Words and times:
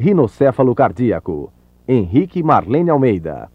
Rinocéfalo 0.00 0.74
cardíaco. 0.74 1.52
Henrique 1.86 2.42
Marlene 2.42 2.88
Almeida. 2.88 3.50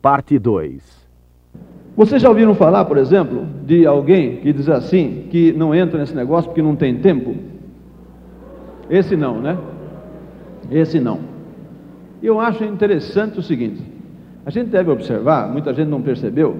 Parte 0.00 0.38
2. 0.38 1.10
Vocês 1.94 2.22
já 2.22 2.30
ouviram 2.30 2.54
falar, 2.54 2.86
por 2.86 2.96
exemplo, 2.96 3.46
de 3.66 3.84
alguém 3.84 4.38
que 4.38 4.50
diz 4.50 4.70
assim, 4.70 5.28
que 5.30 5.52
não 5.52 5.74
entra 5.74 5.98
nesse 5.98 6.14
negócio 6.14 6.48
porque 6.48 6.62
não 6.62 6.74
tem 6.74 7.02
tempo? 7.02 7.36
Esse 8.88 9.14
não, 9.14 9.42
né? 9.42 9.58
Esse 10.70 10.98
não. 10.98 11.20
Eu 12.22 12.40
acho 12.40 12.64
interessante 12.64 13.40
o 13.40 13.42
seguinte: 13.42 13.82
a 14.46 14.48
gente 14.48 14.70
deve 14.70 14.90
observar, 14.90 15.52
muita 15.52 15.74
gente 15.74 15.88
não 15.88 16.00
percebeu, 16.00 16.56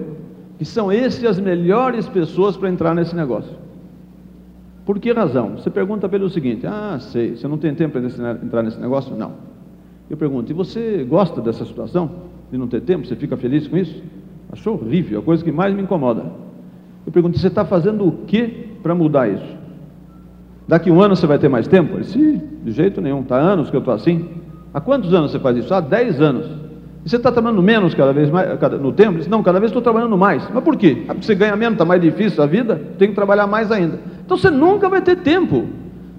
que 0.59 0.65
são 0.65 0.91
esses 0.91 1.23
as 1.23 1.39
melhores 1.39 2.07
pessoas 2.07 2.55
para 2.55 2.69
entrar 2.69 2.93
nesse 2.93 3.15
negócio. 3.15 3.62
Por 4.85 4.99
que 4.99 5.11
razão? 5.11 5.57
Você 5.57 5.69
pergunta 5.69 6.09
pelo 6.09 6.29
seguinte: 6.29 6.67
ah, 6.67 6.97
sei, 6.99 7.35
você 7.35 7.47
não 7.47 7.57
tem 7.57 7.73
tempo 7.73 7.99
para 7.99 8.31
entrar 8.43 8.63
nesse 8.63 8.79
negócio? 8.79 9.15
Não. 9.15 9.31
Eu 10.09 10.17
pergunto: 10.17 10.51
e 10.51 10.53
você 10.53 11.05
gosta 11.07 11.41
dessa 11.41 11.65
situação? 11.65 12.11
De 12.51 12.57
não 12.57 12.67
ter 12.67 12.81
tempo? 12.81 13.07
Você 13.07 13.15
fica 13.15 13.37
feliz 13.37 13.67
com 13.67 13.77
isso? 13.77 14.03
Achou 14.51 14.75
horrível, 14.75 15.19
é 15.19 15.21
a 15.21 15.25
coisa 15.25 15.43
que 15.43 15.51
mais 15.51 15.73
me 15.73 15.81
incomoda. 15.81 16.25
Eu 17.05 17.11
pergunto: 17.11 17.39
você 17.39 17.47
está 17.47 17.63
fazendo 17.63 18.07
o 18.07 18.11
que 18.25 18.47
para 18.83 18.93
mudar 18.93 19.29
isso? 19.29 19.57
Daqui 20.67 20.91
um 20.91 21.01
ano 21.01 21.15
você 21.15 21.25
vai 21.27 21.39
ter 21.39 21.49
mais 21.49 21.67
tempo? 21.67 21.93
Ele 21.93 22.03
disse: 22.03 22.41
de 22.63 22.71
jeito 22.71 23.01
nenhum, 23.01 23.21
está 23.21 23.37
anos 23.37 23.69
que 23.69 23.75
eu 23.75 23.79
estou 23.79 23.93
assim. 23.93 24.29
Há 24.73 24.81
quantos 24.81 25.13
anos 25.13 25.31
você 25.31 25.39
faz 25.39 25.57
isso? 25.57 25.73
Há 25.73 25.79
10 25.79 26.19
anos. 26.19 26.63
E 27.05 27.09
você 27.09 27.17
está 27.17 27.31
trabalhando 27.31 27.61
menos 27.61 27.93
cada 27.93 28.13
vez 28.13 28.29
mais 28.29 28.57
cada, 28.59 28.77
no 28.77 28.91
tempo? 28.91 29.11
Ele 29.11 29.17
disse, 29.19 29.29
não, 29.29 29.43
cada 29.43 29.59
vez 29.59 29.69
estou 29.69 29.81
trabalhando 29.81 30.17
mais. 30.17 30.49
Mas 30.51 30.63
por 30.63 30.77
quê? 30.77 31.03
Ah, 31.03 31.13
porque 31.13 31.25
você 31.25 31.35
ganha 31.35 31.55
menos, 31.55 31.73
está 31.73 31.85
mais 31.85 32.01
difícil 32.01 32.41
a 32.41 32.47
vida, 32.47 32.81
tem 32.97 33.09
que 33.09 33.15
trabalhar 33.15 33.45
mais 33.45 33.71
ainda. 33.71 33.99
Então 34.25 34.37
você 34.37 34.49
nunca 34.49 34.89
vai 34.89 35.01
ter 35.01 35.17
tempo. 35.17 35.65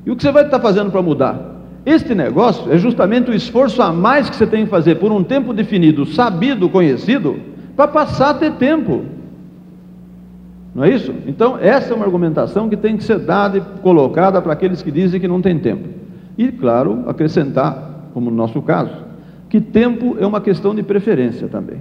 E 0.05 0.11
o 0.11 0.17
que 0.17 0.23
você 0.23 0.31
vai 0.31 0.45
estar 0.45 0.61
fazendo 0.61 0.91
para 0.91 1.03
mudar? 1.03 1.55
Este 1.87 2.15
negócio 2.15 2.73
é 2.73 2.79
justamente 2.79 3.31
o 3.31 3.35
esforço 3.35 3.83
a 3.83 3.93
mais 3.93 4.31
que 4.31 4.37
você 4.37 4.47
tem 4.47 4.65
que 4.65 4.71
fazer 4.71 4.97
por 4.97 5.13
um 5.13 5.23
tempo 5.23 5.53
definido, 5.53 6.07
sabido, 6.07 6.69
conhecido, 6.69 7.37
para 7.77 7.89
passar 7.89 8.31
a 8.31 8.35
ter 8.35 8.53
tempo. 8.53 9.05
Não 10.75 10.85
é 10.85 10.91
isso? 10.91 11.15
Então, 11.27 11.59
essa 11.61 11.93
é 11.93 11.97
uma 11.97 12.05
argumentação 12.05 12.69
que 12.69 12.77
tem 12.77 12.97
que 12.97 13.05
ser 13.05 13.19
dada 13.19 13.59
e 13.59 13.61
colocada 13.81 14.41
para 14.43 14.53
aqueles 14.53 14.83
que 14.83 14.91
dizem 14.91 15.21
que 15.21 15.29
não 15.29 15.41
tem 15.41 15.59
tempo. 15.59 15.89
E, 16.37 16.51
claro, 16.51 17.05
acrescentar, 17.07 18.09
como 18.13 18.31
no 18.31 18.37
nosso 18.37 18.61
caso, 18.63 18.93
que 19.49 19.61
tempo 19.61 20.17
é 20.19 20.27
uma 20.27 20.41
questão 20.41 20.75
de 20.75 20.83
preferência 20.83 21.49
também. 21.49 21.79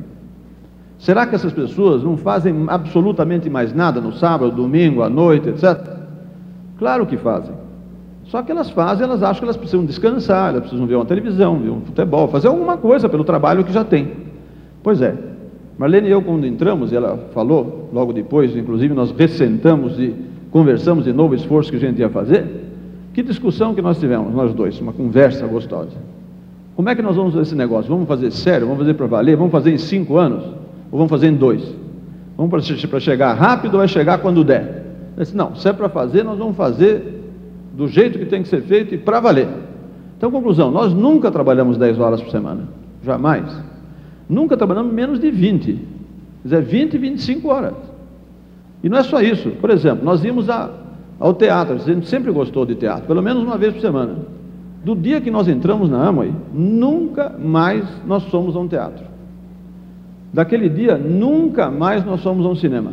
Será 1.00 1.26
que 1.26 1.34
essas 1.34 1.52
pessoas 1.52 2.04
não 2.04 2.18
fazem 2.18 2.66
absolutamente 2.68 3.50
mais 3.50 3.74
nada 3.74 4.00
no 4.00 4.14
sábado, 4.14 4.56
domingo, 4.56 5.02
à 5.02 5.10
noite, 5.10 5.50
etc? 5.50 5.93
Claro 6.84 7.06
que 7.06 7.16
fazem. 7.16 7.56
Só 8.26 8.44
que 8.44 8.52
elas 8.52 8.70
fazem, 8.70 9.06
elas 9.06 9.24
acham 9.24 9.40
que 9.40 9.46
elas 9.46 9.56
precisam 9.56 9.86
descansar, 9.86 10.50
elas 10.50 10.64
precisam 10.64 10.86
ver 10.86 10.96
uma 10.96 11.06
televisão, 11.06 11.58
ver 11.58 11.70
um 11.70 11.80
futebol, 11.80 12.28
fazer 12.28 12.50
alguma 12.50 12.76
coisa 12.76 13.08
pelo 13.08 13.24
trabalho 13.24 13.64
que 13.64 13.72
já 13.72 13.86
tem. 13.86 14.12
Pois 14.84 15.02
é. 15.02 15.16
Marlene 15.78 16.10
e 16.10 16.12
eu, 16.12 16.22
quando 16.22 16.46
entramos, 16.46 16.92
e 16.92 16.98
ela 16.98 17.18
falou, 17.34 17.90
logo 17.94 18.12
depois, 18.12 18.54
inclusive, 18.54 18.94
nós 18.94 19.12
ressentamos 19.12 19.98
e 19.98 20.14
conversamos 20.52 21.06
de 21.06 21.14
novo 21.14 21.32
o 21.32 21.36
esforço 21.38 21.72
que 21.72 21.78
a 21.78 21.80
gente 21.80 22.00
ia 22.00 22.10
fazer. 22.10 22.46
Que 23.14 23.24
discussão 23.24 23.74
que 23.74 23.82
nós 23.82 23.98
tivemos, 23.98 24.36
nós 24.36 24.54
dois, 24.54 24.78
uma 24.82 24.92
conversa 24.92 25.48
gostosa. 25.48 25.96
Como 26.76 26.90
é 26.90 26.96
que 26.96 27.02
nós 27.02 27.16
vamos 27.16 27.32
fazer 27.32 27.44
esse 27.44 27.56
negócio? 27.56 27.90
Vamos 27.90 28.10
fazer 28.10 28.30
sério? 28.30 28.68
Vamos 28.68 28.82
fazer 28.82 28.96
para 28.96 29.08
valer? 29.08 29.38
Vamos 29.38 29.54
fazer 29.54 29.72
em 29.72 29.78
cinco 29.78 30.18
anos? 30.18 30.44
Ou 30.92 30.98
vamos 30.98 31.10
fazer 31.10 31.28
em 31.28 31.36
dois? 31.36 31.64
Vamos 32.36 32.52
para 32.90 33.00
chegar 33.00 33.34
rápido 33.36 33.76
ou 33.76 33.80
vai 33.80 33.88
chegar 33.88 34.18
quando 34.18 34.44
der? 34.44 34.83
Eu 35.16 35.24
disse, 35.24 35.36
não, 35.36 35.56
se 35.56 35.68
é 35.68 35.74
para 35.74 35.90
fazer, 35.90 36.24
nós 36.24 36.38
vamos 36.38 36.56
fazer 36.56 37.22
do 37.74 37.88
jeito 37.88 38.20
que 38.20 38.26
tem 38.26 38.42
que 38.42 38.48
ser 38.48 38.62
feito 38.62 38.94
e 38.94 38.98
para 38.98 39.20
valer. 39.20 39.48
Então, 40.18 40.32
conclusão, 40.32 40.72
nós 40.72 40.94
nunca 40.94 41.30
trabalhamos 41.30 41.78
10 41.78 42.00
horas 42.00 42.22
por 42.22 42.32
semana, 42.32 42.68
jamais. 43.04 43.44
Nunca 44.30 44.56
trabalhamos 44.56 44.94
menos 44.94 45.20
de 45.20 45.30
20, 45.30 45.66
quer 45.66 45.80
dizer, 46.44 46.62
20 46.62 46.94
e 46.94 46.98
25 46.98 47.48
horas. 47.50 47.74
E 48.84 48.90
não 48.90 48.98
é 48.98 49.04
só 49.04 49.22
isso, 49.22 49.50
por 49.62 49.70
exemplo, 49.70 50.04
nós 50.04 50.24
íamos 50.24 50.50
a, 50.50 50.70
ao 51.20 51.34
teatro, 51.34 51.76
a 51.76 51.78
gente 51.78 52.08
sempre 52.08 52.32
gostou 52.32 52.66
de 52.66 52.76
teatro, 52.76 53.06
pelo 53.06 53.22
menos 53.22 53.44
uma 53.44 53.58
vez 53.58 53.74
por 53.74 53.82
semana. 53.82 54.16
Do 54.84 54.96
dia 54.96 55.22
que 55.22 55.32
nós 55.32 55.48
entramos 55.48 55.90
na 55.90 56.08
Amway, 56.08 56.34
nunca 56.54 57.30
mais 57.30 57.86
nós 58.06 58.24
somos 58.24 58.56
a 58.56 58.60
um 58.60 58.68
teatro. 58.68 59.06
Daquele 60.34 60.68
dia, 60.68 60.98
nunca 60.98 61.70
mais 61.70 62.04
nós 62.04 62.22
somos 62.22 62.46
a 62.46 62.50
um 62.50 62.56
cinema. 62.56 62.92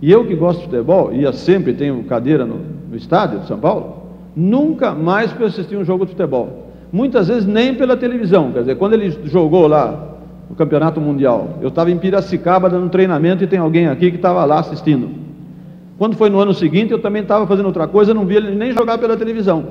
E 0.00 0.10
eu 0.10 0.24
que 0.24 0.34
gosto 0.34 0.60
de 0.60 0.64
futebol, 0.66 1.12
ia 1.12 1.32
sempre, 1.32 1.72
tenho 1.72 2.02
cadeira 2.04 2.46
no, 2.46 2.60
no 2.90 2.96
estádio 2.96 3.40
de 3.40 3.46
São 3.46 3.58
Paulo, 3.58 3.96
nunca 4.34 4.94
mais 4.94 5.32
fui 5.32 5.46
assistir 5.46 5.76
um 5.76 5.84
jogo 5.84 6.04
de 6.04 6.12
futebol. 6.12 6.68
Muitas 6.92 7.28
vezes 7.28 7.46
nem 7.46 7.74
pela 7.74 7.96
televisão. 7.96 8.52
Quer 8.52 8.60
dizer, 8.60 8.76
quando 8.76 8.94
ele 8.94 9.10
jogou 9.24 9.66
lá 9.66 10.16
no 10.48 10.54
Campeonato 10.54 11.00
Mundial, 11.00 11.58
eu 11.60 11.68
estava 11.68 11.90
em 11.90 11.98
Piracicaba 11.98 12.70
dando 12.70 12.88
treinamento 12.88 13.42
e 13.42 13.46
tem 13.46 13.58
alguém 13.58 13.88
aqui 13.88 14.10
que 14.10 14.16
estava 14.16 14.44
lá 14.44 14.60
assistindo. 14.60 15.10
Quando 15.98 16.16
foi 16.16 16.30
no 16.30 16.38
ano 16.38 16.54
seguinte, 16.54 16.92
eu 16.92 17.00
também 17.00 17.22
estava 17.22 17.46
fazendo 17.46 17.66
outra 17.66 17.88
coisa, 17.88 18.14
não 18.14 18.24
via 18.24 18.38
ele 18.38 18.54
nem 18.54 18.72
jogar 18.72 18.98
pela 18.98 19.16
televisão. 19.16 19.66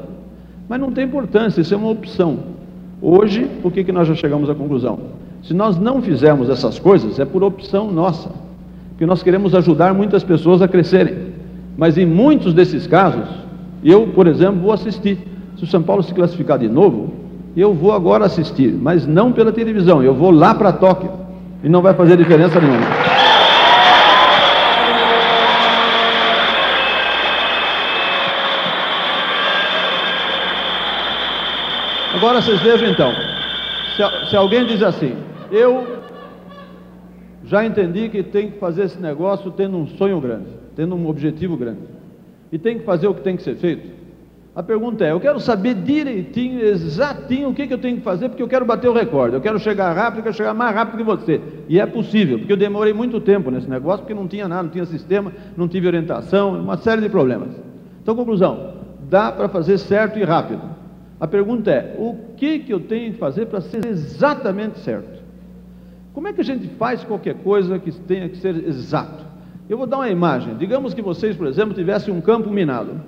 Mas 0.67 0.79
não 0.79 0.91
tem 0.91 1.05
importância, 1.05 1.61
isso 1.61 1.73
é 1.73 1.77
uma 1.77 1.89
opção. 1.89 2.39
Hoje, 3.01 3.49
por 3.61 3.71
que, 3.71 3.83
que 3.83 3.91
nós 3.93 4.07
já 4.07 4.13
chegamos 4.13 4.49
à 4.49 4.55
conclusão? 4.55 4.99
Se 5.41 5.53
nós 5.53 5.77
não 5.79 6.01
fizermos 6.01 6.49
essas 6.49 6.77
coisas, 6.77 7.17
é 7.17 7.25
por 7.25 7.43
opção 7.43 7.89
nossa. 7.89 8.29
Porque 8.97 9.05
nós 9.05 9.21
queremos 9.21 9.53
ajudar 9.53 9.93
muitas 9.93 10.23
pessoas 10.23 10.59
a 10.59 10.67
crescerem. 10.67 11.27
Mas 11.77 11.99
em 11.99 12.05
muitos 12.05 12.51
desses 12.51 12.87
casos, 12.87 13.29
eu, 13.83 14.07
por 14.07 14.25
exemplo, 14.25 14.59
vou 14.59 14.73
assistir. 14.73 15.19
Se 15.55 15.65
o 15.65 15.67
São 15.67 15.83
Paulo 15.83 16.01
se 16.01 16.15
classificar 16.15 16.57
de 16.57 16.67
novo, 16.67 17.13
eu 17.55 17.75
vou 17.75 17.93
agora 17.93 18.25
assistir, 18.25 18.73
mas 18.73 19.05
não 19.05 19.31
pela 19.31 19.51
televisão, 19.51 20.01
eu 20.01 20.15
vou 20.15 20.31
lá 20.31 20.55
para 20.55 20.71
Tóquio. 20.71 21.11
E 21.63 21.69
não 21.69 21.83
vai 21.83 21.93
fazer 21.93 22.17
diferença 22.17 22.59
nenhuma. 22.59 22.87
Agora 32.15 32.41
vocês 32.41 32.59
vejam 32.61 32.89
então, 32.89 33.13
se, 33.95 34.29
se 34.31 34.35
alguém 34.35 34.65
diz 34.65 34.81
assim, 34.81 35.15
eu 35.51 35.96
já 37.47 37.65
entendi 37.65 38.09
que 38.09 38.21
tem 38.21 38.51
que 38.51 38.59
fazer 38.59 38.83
esse 38.83 38.99
negócio 39.01 39.49
tendo 39.51 39.77
um 39.77 39.87
sonho 39.87 40.19
grande, 40.19 40.47
tendo 40.75 40.95
um 40.95 41.07
objetivo 41.07 41.55
grande. 41.55 41.79
E 42.51 42.57
tem 42.57 42.77
que 42.77 42.85
fazer 42.85 43.07
o 43.07 43.13
que 43.13 43.21
tem 43.21 43.37
que 43.37 43.43
ser 43.43 43.55
feito. 43.55 43.87
A 44.53 44.61
pergunta 44.61 45.05
é: 45.05 45.11
eu 45.11 45.19
quero 45.19 45.39
saber 45.39 45.75
direitinho, 45.75 46.59
exatinho 46.61 47.49
o 47.49 47.53
que, 47.53 47.65
que 47.67 47.73
eu 47.73 47.77
tenho 47.77 47.97
que 47.97 48.03
fazer, 48.03 48.27
porque 48.27 48.43
eu 48.43 48.47
quero 48.47 48.65
bater 48.65 48.89
o 48.89 48.93
recorde, 48.93 49.35
eu 49.35 49.41
quero 49.41 49.59
chegar 49.59 49.93
rápido, 49.93 50.17
eu 50.17 50.23
quero 50.23 50.35
chegar 50.35 50.53
mais 50.53 50.75
rápido 50.75 50.97
que 50.97 51.03
você. 51.03 51.39
E 51.69 51.79
é 51.79 51.85
possível, 51.85 52.37
porque 52.37 52.51
eu 52.51 52.57
demorei 52.57 52.91
muito 52.91 53.21
tempo 53.21 53.49
nesse 53.49 53.69
negócio, 53.69 53.99
porque 53.99 54.13
não 54.13 54.27
tinha 54.27 54.47
nada, 54.47 54.63
não 54.63 54.69
tinha 54.69 54.85
sistema, 54.85 55.31
não 55.55 55.67
tive 55.67 55.87
orientação, 55.87 56.59
uma 56.59 56.75
série 56.75 57.01
de 57.01 57.09
problemas. 57.09 57.49
Então, 58.01 58.15
conclusão: 58.15 58.73
dá 59.09 59.31
para 59.31 59.47
fazer 59.47 59.77
certo 59.77 60.19
e 60.19 60.23
rápido. 60.23 60.63
A 61.19 61.27
pergunta 61.27 61.71
é: 61.71 61.95
o 61.97 62.15
que, 62.35 62.59
que 62.59 62.73
eu 62.73 62.79
tenho 62.79 63.13
que 63.13 63.19
fazer 63.19 63.45
para 63.45 63.61
ser 63.61 63.85
exatamente 63.85 64.79
certo? 64.79 65.16
Como 66.17 66.27
é 66.27 66.33
que 66.33 66.41
a 66.41 66.43
gente 66.43 66.67
faz 66.79 67.03
qualquer 67.03 67.35
coisa 67.43 67.77
que 67.77 67.91
tenha 67.91 68.27
que 68.27 68.37
ser 68.37 68.55
exato? 68.67 69.23
Eu 69.69 69.77
vou 69.77 69.85
dar 69.85 69.97
uma 69.97 70.09
imagem. 70.09 70.57
Digamos 70.57 70.95
que 70.95 71.01
vocês, 71.03 71.35
por 71.35 71.45
exemplo, 71.45 71.75
tivessem 71.75 72.11
um 72.11 72.19
campo 72.19 72.49
minado. 72.49 72.99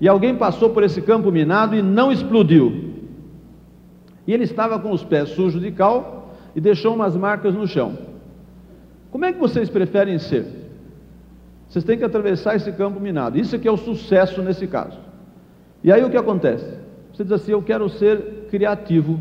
E 0.00 0.08
alguém 0.08 0.34
passou 0.34 0.70
por 0.70 0.82
esse 0.82 1.00
campo 1.00 1.30
minado 1.30 1.76
e 1.76 1.80
não 1.80 2.10
explodiu. 2.10 2.92
E 4.26 4.34
ele 4.34 4.42
estava 4.42 4.80
com 4.80 4.90
os 4.90 5.04
pés 5.04 5.28
sujos 5.28 5.62
de 5.62 5.70
cal 5.70 6.34
e 6.56 6.60
deixou 6.60 6.92
umas 6.92 7.14
marcas 7.14 7.54
no 7.54 7.68
chão. 7.68 7.96
Como 9.12 9.24
é 9.24 9.32
que 9.32 9.38
vocês 9.38 9.70
preferem 9.70 10.18
ser? 10.18 10.44
Vocês 11.68 11.84
têm 11.84 11.98
que 11.98 12.04
atravessar 12.04 12.56
esse 12.56 12.72
campo 12.72 12.98
minado. 12.98 13.38
Isso 13.38 13.54
é 13.54 13.60
que 13.60 13.68
é 13.68 13.70
o 13.70 13.76
sucesso 13.76 14.42
nesse 14.42 14.66
caso. 14.66 14.98
E 15.84 15.92
aí 15.92 16.02
o 16.02 16.10
que 16.10 16.16
acontece? 16.16 16.66
Você 17.12 17.22
diz 17.22 17.30
assim: 17.30 17.52
Eu 17.52 17.62
quero 17.62 17.88
ser 17.88 18.48
criativo 18.50 19.20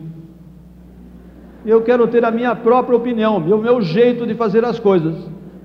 eu 1.69 1.81
quero 1.81 2.07
ter 2.07 2.23
a 2.23 2.31
minha 2.31 2.55
própria 2.55 2.95
opinião, 2.95 3.37
o 3.37 3.57
meu 3.57 3.81
jeito 3.81 4.25
de 4.25 4.33
fazer 4.33 4.63
as 4.63 4.79
coisas. 4.79 5.15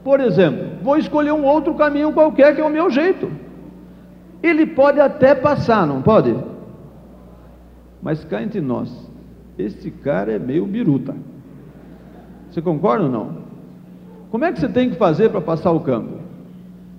Por 0.02 0.18
exemplo, 0.18 0.78
vou 0.82 0.96
escolher 0.96 1.32
um 1.32 1.44
outro 1.44 1.74
caminho 1.74 2.12
qualquer 2.12 2.54
que 2.54 2.60
é 2.60 2.64
o 2.64 2.70
meu 2.70 2.90
jeito. 2.90 3.30
Ele 4.42 4.66
pode 4.66 4.98
até 4.98 5.32
passar, 5.34 5.86
não 5.86 6.02
pode? 6.02 6.36
Mas 8.02 8.24
cá 8.24 8.42
entre 8.42 8.60
nós, 8.60 8.90
esse 9.56 9.92
cara 9.92 10.32
é 10.32 10.38
meio 10.40 10.66
biruta. 10.66 11.14
Você 12.50 12.60
concorda 12.60 13.04
ou 13.04 13.10
não? 13.10 13.42
Como 14.30 14.44
é 14.44 14.50
que 14.50 14.58
você 14.58 14.68
tem 14.68 14.90
que 14.90 14.96
fazer 14.96 15.30
para 15.30 15.40
passar 15.40 15.70
o 15.70 15.80
campo? 15.80 16.18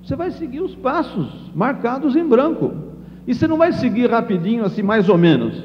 Você 0.01 0.15
vai 0.15 0.31
seguir 0.31 0.61
os 0.61 0.75
passos 0.75 1.51
marcados 1.53 2.15
em 2.15 2.25
branco. 2.25 2.71
E 3.27 3.33
você 3.33 3.47
não 3.47 3.57
vai 3.57 3.73
seguir 3.73 4.09
rapidinho 4.09 4.63
assim, 4.63 4.81
mais 4.81 5.09
ou 5.09 5.17
menos. 5.17 5.61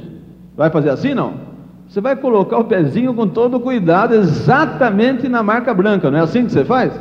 Vai 0.56 0.70
fazer 0.70 0.90
assim, 0.90 1.14
não? 1.14 1.47
Você 1.88 2.00
vai 2.00 2.14
colocar 2.14 2.58
o 2.58 2.64
pezinho 2.64 3.14
com 3.14 3.26
todo 3.26 3.58
cuidado, 3.58 4.14
exatamente 4.14 5.26
na 5.28 5.42
marca 5.42 5.72
branca, 5.72 6.10
não 6.10 6.18
é 6.18 6.22
assim 6.22 6.44
que 6.44 6.52
você 6.52 6.64
faz? 6.64 6.92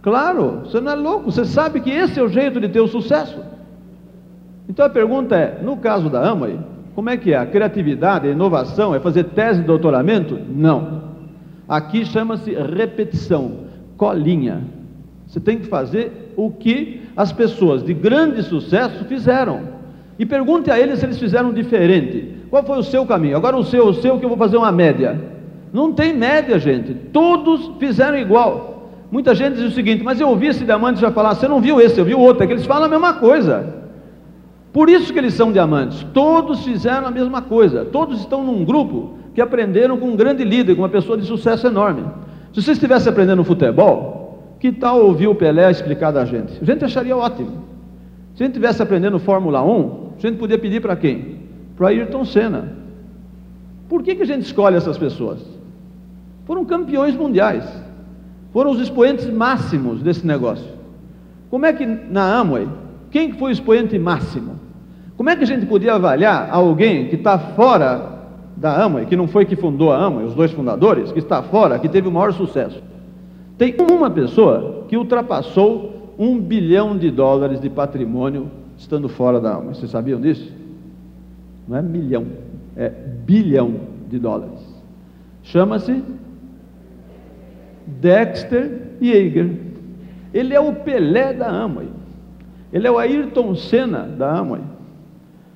Claro, 0.00 0.60
você 0.64 0.80
não 0.80 0.92
é 0.92 0.94
louco, 0.94 1.32
você 1.32 1.44
sabe 1.44 1.80
que 1.80 1.90
esse 1.90 2.20
é 2.20 2.22
o 2.22 2.28
jeito 2.28 2.60
de 2.60 2.68
ter 2.68 2.80
o 2.80 2.86
sucesso. 2.86 3.40
Então 4.68 4.86
a 4.86 4.88
pergunta 4.88 5.34
é: 5.34 5.60
no 5.62 5.76
caso 5.76 6.08
da 6.08 6.24
Amway, 6.24 6.56
Como 6.96 7.10
é 7.10 7.16
que 7.18 7.34
é? 7.34 7.36
A 7.36 7.44
criatividade, 7.44 8.26
a 8.26 8.30
inovação 8.30 8.94
é 8.94 8.98
fazer 8.98 9.24
tese 9.24 9.60
de 9.60 9.66
doutoramento? 9.66 10.38
Não. 10.48 11.02
Aqui 11.68 12.06
chama-se 12.06 12.54
repetição, 12.54 13.66
colinha. 13.98 14.62
Você 15.26 15.38
tem 15.38 15.58
que 15.58 15.66
fazer 15.66 16.32
o 16.36 16.50
que 16.50 17.02
as 17.14 17.32
pessoas 17.32 17.82
de 17.82 17.92
grande 17.92 18.42
sucesso 18.42 19.04
fizeram. 19.04 19.60
E 20.18 20.24
pergunte 20.24 20.70
a 20.70 20.80
eles 20.80 21.00
se 21.00 21.04
eles 21.04 21.18
fizeram 21.18 21.52
diferente. 21.52 22.35
Qual 22.56 22.64
foi 22.64 22.78
o 22.78 22.82
seu 22.82 23.04
caminho? 23.04 23.36
Agora 23.36 23.54
o 23.54 23.62
seu, 23.62 23.86
o 23.86 23.92
seu, 23.92 24.18
que 24.18 24.24
eu 24.24 24.30
vou 24.30 24.38
fazer 24.38 24.56
uma 24.56 24.72
média. 24.72 25.20
Não 25.74 25.92
tem 25.92 26.16
média, 26.16 26.58
gente. 26.58 26.94
Todos 26.94 27.72
fizeram 27.78 28.16
igual. 28.16 28.88
Muita 29.10 29.34
gente 29.34 29.56
diz 29.56 29.64
o 29.64 29.74
seguinte, 29.74 30.02
mas 30.02 30.18
eu 30.18 30.30
ouvi 30.30 30.46
esse 30.46 30.64
diamante 30.64 30.98
já 30.98 31.10
falar, 31.10 31.34
você 31.34 31.46
não 31.46 31.60
viu 31.60 31.78
esse, 31.82 31.98
eu 31.98 32.04
vi 32.06 32.14
o 32.14 32.18
outro, 32.18 32.42
é 32.42 32.46
que 32.46 32.54
eles 32.54 32.64
falam 32.64 32.86
a 32.86 32.88
mesma 32.88 33.12
coisa. 33.12 33.74
Por 34.72 34.88
isso 34.88 35.12
que 35.12 35.18
eles 35.18 35.34
são 35.34 35.52
diamantes. 35.52 36.02
Todos 36.14 36.64
fizeram 36.64 37.06
a 37.06 37.10
mesma 37.10 37.42
coisa. 37.42 37.84
Todos 37.84 38.20
estão 38.20 38.42
num 38.42 38.64
grupo 38.64 39.18
que 39.34 39.40
aprenderam 39.42 39.98
com 39.98 40.06
um 40.06 40.16
grande 40.16 40.42
líder, 40.42 40.76
com 40.76 40.80
uma 40.80 40.88
pessoa 40.88 41.18
de 41.18 41.26
sucesso 41.26 41.66
enorme. 41.66 42.04
Se 42.54 42.62
você 42.62 42.72
estivesse 42.72 43.06
aprendendo 43.06 43.44
futebol, 43.44 44.56
que 44.58 44.72
tal 44.72 45.04
ouvir 45.04 45.26
o 45.26 45.34
Pelé 45.34 45.70
explicar 45.70 46.10
da 46.10 46.24
gente? 46.24 46.54
A 46.62 46.64
gente 46.64 46.82
acharia 46.86 47.14
ótimo. 47.14 47.64
Se 48.34 48.42
a 48.42 48.46
gente 48.46 48.54
estivesse 48.54 48.82
aprendendo 48.82 49.18
Fórmula 49.18 49.62
1, 49.62 50.12
a 50.16 50.20
gente 50.26 50.38
podia 50.38 50.56
pedir 50.56 50.80
para 50.80 50.96
quem? 50.96 51.45
Para 51.76 51.88
Ayrton 51.88 52.24
Senna. 52.24 52.72
Por 53.88 54.02
que, 54.02 54.14
que 54.14 54.22
a 54.22 54.26
gente 54.26 54.42
escolhe 54.42 54.76
essas 54.76 54.98
pessoas? 54.98 55.40
Foram 56.44 56.64
campeões 56.64 57.14
mundiais. 57.14 57.64
Foram 58.52 58.70
os 58.70 58.80
expoentes 58.80 59.28
máximos 59.28 60.02
desse 60.02 60.26
negócio. 60.26 60.66
Como 61.50 61.66
é 61.66 61.72
que 61.72 61.84
na 61.84 62.38
Amway, 62.38 62.66
quem 63.10 63.32
foi 63.32 63.50
o 63.50 63.52
expoente 63.52 63.98
máximo? 63.98 64.58
Como 65.16 65.30
é 65.30 65.36
que 65.36 65.44
a 65.44 65.46
gente 65.46 65.66
podia 65.66 65.94
avaliar 65.94 66.48
alguém 66.50 67.08
que 67.08 67.16
está 67.16 67.38
fora 67.38 68.16
da 68.56 68.82
Amway, 68.82 69.06
que 69.06 69.16
não 69.16 69.28
foi 69.28 69.44
que 69.44 69.54
fundou 69.54 69.92
a 69.92 69.98
Amway, 69.98 70.26
os 70.26 70.34
dois 70.34 70.50
fundadores, 70.50 71.12
que 71.12 71.18
está 71.18 71.42
fora, 71.42 71.78
que 71.78 71.88
teve 71.88 72.08
o 72.08 72.12
maior 72.12 72.32
sucesso. 72.32 72.82
Tem 73.58 73.74
uma 73.90 74.10
pessoa 74.10 74.84
que 74.88 74.96
ultrapassou 74.96 76.14
um 76.18 76.38
bilhão 76.40 76.96
de 76.96 77.10
dólares 77.10 77.60
de 77.60 77.68
patrimônio 77.68 78.50
estando 78.78 79.08
fora 79.08 79.40
da 79.40 79.54
Amway. 79.54 79.74
Vocês 79.74 79.90
sabiam 79.90 80.20
disso? 80.20 80.50
Não 81.66 81.76
é 81.76 81.82
milhão, 81.82 82.26
é 82.76 82.88
bilhão 82.88 83.74
de 84.08 84.18
dólares. 84.18 84.60
Chama-se 85.42 86.02
Dexter 87.86 88.96
Yeager. 89.02 89.50
Ele 90.32 90.54
é 90.54 90.60
o 90.60 90.72
Pelé 90.74 91.32
da 91.32 91.48
Amway. 91.48 91.88
Ele 92.72 92.86
é 92.86 92.90
o 92.90 92.98
Ayrton 92.98 93.54
Senna 93.54 94.02
da 94.02 94.38
Amway. 94.38 94.62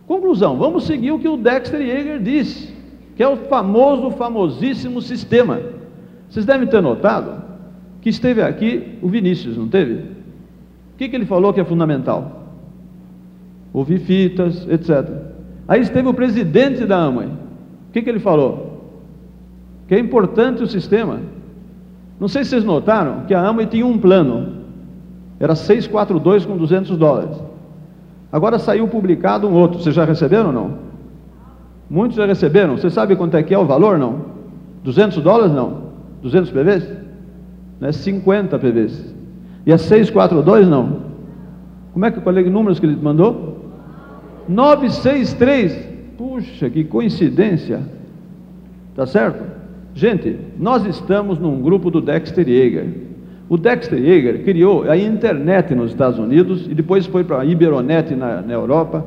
Conclusão, 0.06 0.56
vamos 0.56 0.84
seguir 0.84 1.12
o 1.12 1.18
que 1.18 1.28
o 1.28 1.36
Dexter 1.36 1.80
Yeager 1.80 2.20
disse 2.20 2.80
que 3.20 3.22
é 3.22 3.28
o 3.28 3.36
famoso, 3.36 4.10
famosíssimo 4.12 5.02
sistema. 5.02 5.60
Vocês 6.26 6.46
devem 6.46 6.66
ter 6.66 6.80
notado 6.80 7.42
que 8.00 8.08
esteve 8.08 8.40
aqui 8.40 8.98
o 9.02 9.08
Vinícius, 9.08 9.58
não 9.58 9.68
teve? 9.68 9.92
O 9.94 10.96
que, 10.96 11.06
que 11.06 11.16
ele 11.16 11.26
falou 11.26 11.52
que 11.52 11.60
é 11.60 11.64
fundamental? 11.64 12.56
Ouvir 13.74 13.98
fitas, 13.98 14.66
etc. 14.68 15.29
Aí 15.70 15.82
esteve 15.82 16.08
o 16.08 16.12
presidente 16.12 16.84
da 16.84 16.98
AMA. 16.98 17.26
O 17.26 17.92
que, 17.92 18.02
que 18.02 18.10
ele 18.10 18.18
falou? 18.18 18.90
Que 19.86 19.94
é 19.94 20.00
importante 20.00 20.64
o 20.64 20.66
sistema. 20.66 21.20
Não 22.18 22.26
sei 22.26 22.42
se 22.42 22.50
vocês 22.50 22.64
notaram 22.64 23.20
que 23.20 23.32
a 23.32 23.40
AMA 23.40 23.64
tinha 23.66 23.86
um 23.86 23.96
plano. 23.96 24.64
Era 25.38 25.54
642 25.54 26.44
com 26.44 26.56
200 26.56 26.96
dólares. 26.96 27.40
Agora 28.32 28.58
saiu 28.58 28.88
publicado 28.88 29.46
um 29.46 29.54
outro. 29.54 29.78
Vocês 29.78 29.94
já 29.94 30.04
receberam 30.04 30.48
ou 30.48 30.52
não? 30.52 30.78
Muitos 31.88 32.16
já 32.16 32.26
receberam. 32.26 32.76
Você 32.76 32.90
sabe 32.90 33.14
quanto 33.14 33.36
é 33.36 33.42
que 33.44 33.54
é 33.54 33.58
o 33.58 33.64
valor, 33.64 33.96
não? 33.96 34.22
200 34.82 35.22
dólares, 35.22 35.52
não? 35.52 35.84
200 36.20 36.50
PVs? 36.50 36.92
Não 37.78 37.88
é 37.88 37.92
50 37.92 38.58
PVs. 38.58 39.14
E 39.64 39.72
é 39.72 39.78
642, 39.78 40.66
não? 40.66 40.96
Como 41.92 42.04
é 42.04 42.10
que, 42.10 42.20
qual 42.20 42.36
é 42.36 42.40
o 42.40 42.50
número 42.50 42.74
que 42.74 42.84
ele 42.84 42.96
mandou? 43.00 43.59
963. 44.50 45.88
Puxa, 46.18 46.68
que 46.68 46.84
coincidência. 46.84 47.80
Tá 48.94 49.06
certo? 49.06 49.42
Gente, 49.94 50.36
nós 50.58 50.84
estamos 50.84 51.38
num 51.38 51.62
grupo 51.62 51.90
do 51.90 52.00
Dexter 52.00 52.48
Yeager. 52.48 52.86
O 53.48 53.56
Dexter 53.56 53.98
Yeager 53.98 54.44
criou 54.44 54.88
a 54.88 54.96
internet 54.96 55.74
nos 55.74 55.90
Estados 55.90 56.18
Unidos 56.18 56.66
e 56.70 56.74
depois 56.74 57.06
foi 57.06 57.24
para 57.24 57.40
a 57.40 57.44
Iberonet 57.44 58.14
na, 58.14 58.42
na 58.42 58.52
Europa, 58.52 59.04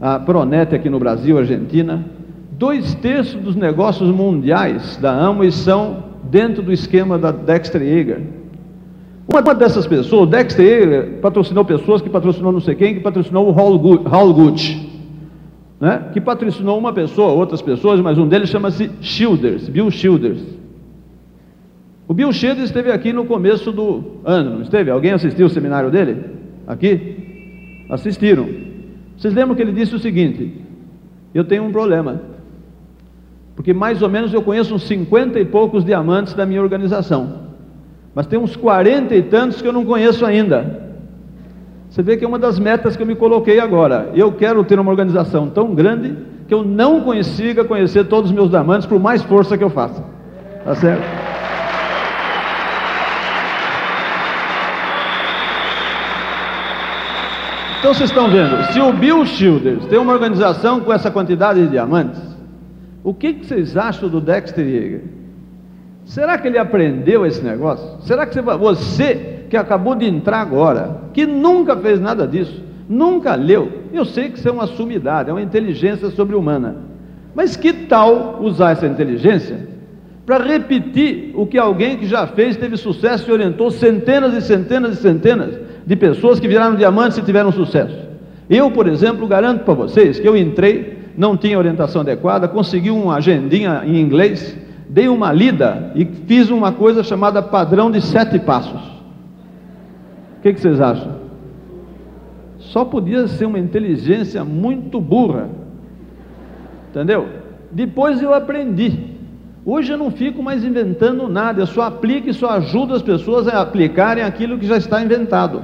a 0.00 0.18
Pronet 0.18 0.74
aqui 0.74 0.88
no 0.88 0.98
Brasil, 0.98 1.38
Argentina, 1.38 2.04
Dois 2.60 2.94
terços 2.96 3.40
dos 3.40 3.56
negócios 3.56 4.14
mundiais 4.14 4.98
da 4.98 5.10
Amway 5.10 5.50
são 5.50 6.04
dentro 6.24 6.62
do 6.62 6.70
esquema 6.70 7.18
da 7.18 7.32
Dexter 7.32 7.80
Yeager. 7.80 8.20
Uma 9.32 9.54
dessas 9.54 9.86
pessoas, 9.86 10.28
Dexter 10.28 10.66
Yeager, 10.66 11.20
patrocinou 11.20 11.64
pessoas 11.64 12.02
que 12.02 12.10
patrocinou 12.10 12.50
não 12.50 12.60
sei 12.60 12.74
quem, 12.74 12.94
que 12.94 13.00
patrocinou 13.00 13.46
o 13.46 13.52
Hall 13.52 14.34
Gucci, 14.34 14.90
né? 15.80 16.10
que 16.12 16.20
patrocinou 16.20 16.76
uma 16.76 16.92
pessoa, 16.92 17.30
outras 17.32 17.62
pessoas, 17.62 18.00
mas 18.00 18.18
um 18.18 18.26
deles 18.26 18.48
chama-se 18.48 18.90
Childers, 19.00 19.68
Bill 19.68 19.88
Childers. 19.88 20.42
O 22.08 22.12
Bill 22.12 22.32
Childers 22.32 22.64
esteve 22.64 22.90
aqui 22.90 23.12
no 23.12 23.24
começo 23.24 23.70
do 23.70 24.16
ano, 24.24 24.50
não 24.54 24.62
esteve? 24.62 24.90
Alguém 24.90 25.12
assistiu 25.12 25.46
o 25.46 25.50
seminário 25.50 25.92
dele? 25.92 26.24
Aqui? 26.66 27.84
Assistiram. 27.88 28.48
Vocês 29.16 29.32
lembram 29.32 29.54
que 29.54 29.62
ele 29.62 29.70
disse 29.70 29.94
o 29.94 30.00
seguinte: 30.00 30.60
Eu 31.32 31.44
tenho 31.44 31.62
um 31.62 31.70
problema. 31.70 32.20
Porque 33.54 33.72
mais 33.72 34.02
ou 34.02 34.08
menos 34.08 34.34
eu 34.34 34.42
conheço 34.42 34.74
uns 34.74 34.88
50 34.88 35.38
e 35.38 35.44
poucos 35.44 35.84
diamantes 35.84 36.34
da 36.34 36.44
minha 36.44 36.60
organização. 36.60 37.49
Mas 38.14 38.26
tem 38.26 38.38
uns 38.38 38.56
40 38.56 39.14
e 39.14 39.22
tantos 39.22 39.62
que 39.62 39.68
eu 39.68 39.72
não 39.72 39.84
conheço 39.84 40.26
ainda. 40.26 40.90
Você 41.88 42.02
vê 42.02 42.16
que 42.16 42.24
é 42.24 42.28
uma 42.28 42.38
das 42.38 42.58
metas 42.58 42.96
que 42.96 43.02
eu 43.02 43.06
me 43.06 43.16
coloquei 43.16 43.58
agora. 43.58 44.10
Eu 44.14 44.32
quero 44.32 44.62
ter 44.64 44.78
uma 44.78 44.90
organização 44.90 45.48
tão 45.48 45.74
grande 45.74 46.16
que 46.46 46.54
eu 46.54 46.64
não 46.64 47.00
consiga 47.00 47.64
conhecer 47.64 48.04
todos 48.04 48.30
os 48.30 48.34
meus 48.34 48.50
diamantes, 48.50 48.86
por 48.86 49.00
mais 49.00 49.22
força 49.22 49.56
que 49.56 49.64
eu 49.64 49.70
faça. 49.70 50.02
Tá 50.64 50.74
certo? 50.74 51.02
Então 57.80 57.94
vocês 57.94 58.10
estão 58.10 58.28
vendo, 58.28 58.62
se 58.72 58.78
o 58.78 58.92
Bill 58.92 59.24
Childers 59.24 59.86
tem 59.86 59.98
uma 59.98 60.12
organização 60.12 60.80
com 60.80 60.92
essa 60.92 61.10
quantidade 61.10 61.62
de 61.62 61.68
diamantes, 61.68 62.20
o 63.02 63.14
que, 63.14 63.32
que 63.32 63.46
vocês 63.46 63.74
acham 63.74 64.08
do 64.08 64.20
Dexter 64.20 64.66
Yeager? 64.66 65.19
Será 66.04 66.38
que 66.38 66.48
ele 66.48 66.58
aprendeu 66.58 67.24
esse 67.24 67.42
negócio? 67.42 68.00
Será 68.02 68.26
que 68.26 68.34
você, 68.34 68.56
você 68.56 69.44
que 69.48 69.56
acabou 69.56 69.94
de 69.94 70.06
entrar 70.06 70.40
agora, 70.40 71.02
que 71.12 71.26
nunca 71.26 71.76
fez 71.76 72.00
nada 72.00 72.26
disso, 72.26 72.62
nunca 72.88 73.34
leu, 73.34 73.70
eu 73.92 74.04
sei 74.04 74.28
que 74.30 74.38
isso 74.38 74.48
é 74.48 74.52
uma 74.52 74.66
sumidade, 74.66 75.30
é 75.30 75.32
uma 75.32 75.42
inteligência 75.42 76.10
sobre-humana, 76.10 76.76
mas 77.34 77.56
que 77.56 77.72
tal 77.72 78.38
usar 78.40 78.72
essa 78.72 78.86
inteligência 78.86 79.68
para 80.26 80.44
repetir 80.44 81.32
o 81.34 81.46
que 81.46 81.58
alguém 81.58 81.96
que 81.96 82.06
já 82.06 82.26
fez, 82.26 82.56
teve 82.56 82.76
sucesso 82.76 83.28
e 83.28 83.32
orientou 83.32 83.70
centenas 83.70 84.34
e 84.34 84.40
centenas 84.40 84.98
e 84.98 85.02
centenas 85.02 85.58
de 85.84 85.96
pessoas 85.96 86.38
que 86.38 86.46
viraram 86.46 86.76
diamantes 86.76 87.18
e 87.18 87.22
tiveram 87.22 87.50
sucesso? 87.50 88.08
Eu, 88.48 88.70
por 88.70 88.86
exemplo, 88.86 89.26
garanto 89.26 89.64
para 89.64 89.74
vocês 89.74 90.20
que 90.20 90.28
eu 90.28 90.36
entrei 90.36 90.98
não 91.16 91.36
tinha 91.36 91.58
orientação 91.58 92.02
adequada, 92.02 92.48
consegui 92.48 92.90
uma 92.90 93.16
agendinha 93.16 93.82
em 93.84 94.00
inglês, 94.00 94.56
dei 94.90 95.08
uma 95.08 95.32
lida 95.32 95.92
e 95.94 96.04
fiz 96.04 96.50
uma 96.50 96.72
coisa 96.72 97.04
chamada 97.04 97.40
padrão 97.40 97.90
de 97.90 98.00
sete 98.00 98.38
passos. 98.40 98.80
O 100.38 100.42
que, 100.42 100.52
que 100.52 100.60
vocês 100.60 100.80
acham? 100.80 101.12
Só 102.58 102.84
podia 102.84 103.28
ser 103.28 103.46
uma 103.46 103.58
inteligência 103.58 104.44
muito 104.44 105.00
burra. 105.00 105.48
Entendeu? 106.90 107.28
Depois 107.70 108.20
eu 108.20 108.34
aprendi. 108.34 109.16
Hoje 109.64 109.92
eu 109.92 109.98
não 109.98 110.10
fico 110.10 110.42
mais 110.42 110.64
inventando 110.64 111.28
nada, 111.28 111.60
eu 111.60 111.66
só 111.66 111.82
aplico 111.82 112.28
e 112.28 112.34
só 112.34 112.50
ajudo 112.50 112.94
as 112.94 113.02
pessoas 113.02 113.46
a 113.46 113.60
aplicarem 113.60 114.24
aquilo 114.24 114.58
que 114.58 114.66
já 114.66 114.76
está 114.76 115.02
inventado. 115.02 115.62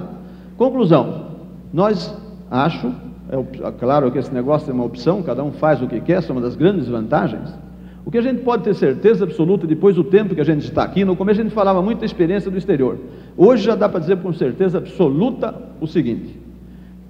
Conclusão: 0.56 1.30
nós 1.72 2.16
acho 2.50 2.92
é, 3.28 3.72
claro 3.72 4.12
que 4.12 4.18
esse 4.18 4.32
negócio 4.32 4.70
é 4.70 4.74
uma 4.74 4.84
opção, 4.84 5.22
cada 5.22 5.42
um 5.42 5.50
faz 5.52 5.82
o 5.82 5.88
que 5.88 6.00
quer, 6.00 6.18
essa 6.18 6.30
é 6.30 6.32
uma 6.32 6.42
das 6.42 6.54
grandes 6.54 6.86
vantagens. 6.86 7.65
O 8.06 8.10
que 8.10 8.18
a 8.18 8.22
gente 8.22 8.42
pode 8.42 8.62
ter 8.62 8.72
certeza 8.72 9.24
absoluta 9.24 9.66
depois 9.66 9.96
do 9.96 10.04
tempo 10.04 10.32
que 10.32 10.40
a 10.40 10.44
gente 10.44 10.62
está 10.62 10.84
aqui, 10.84 11.04
no 11.04 11.16
começo 11.16 11.40
a 11.40 11.42
gente 11.42 11.52
falava 11.52 11.82
muito 11.82 11.98
da 11.98 12.06
experiência 12.06 12.48
do 12.48 12.56
exterior. 12.56 13.00
Hoje 13.36 13.64
já 13.64 13.74
dá 13.74 13.88
para 13.88 13.98
dizer 13.98 14.18
com 14.18 14.32
certeza 14.32 14.78
absoluta 14.78 15.52
o 15.80 15.88
seguinte: 15.88 16.38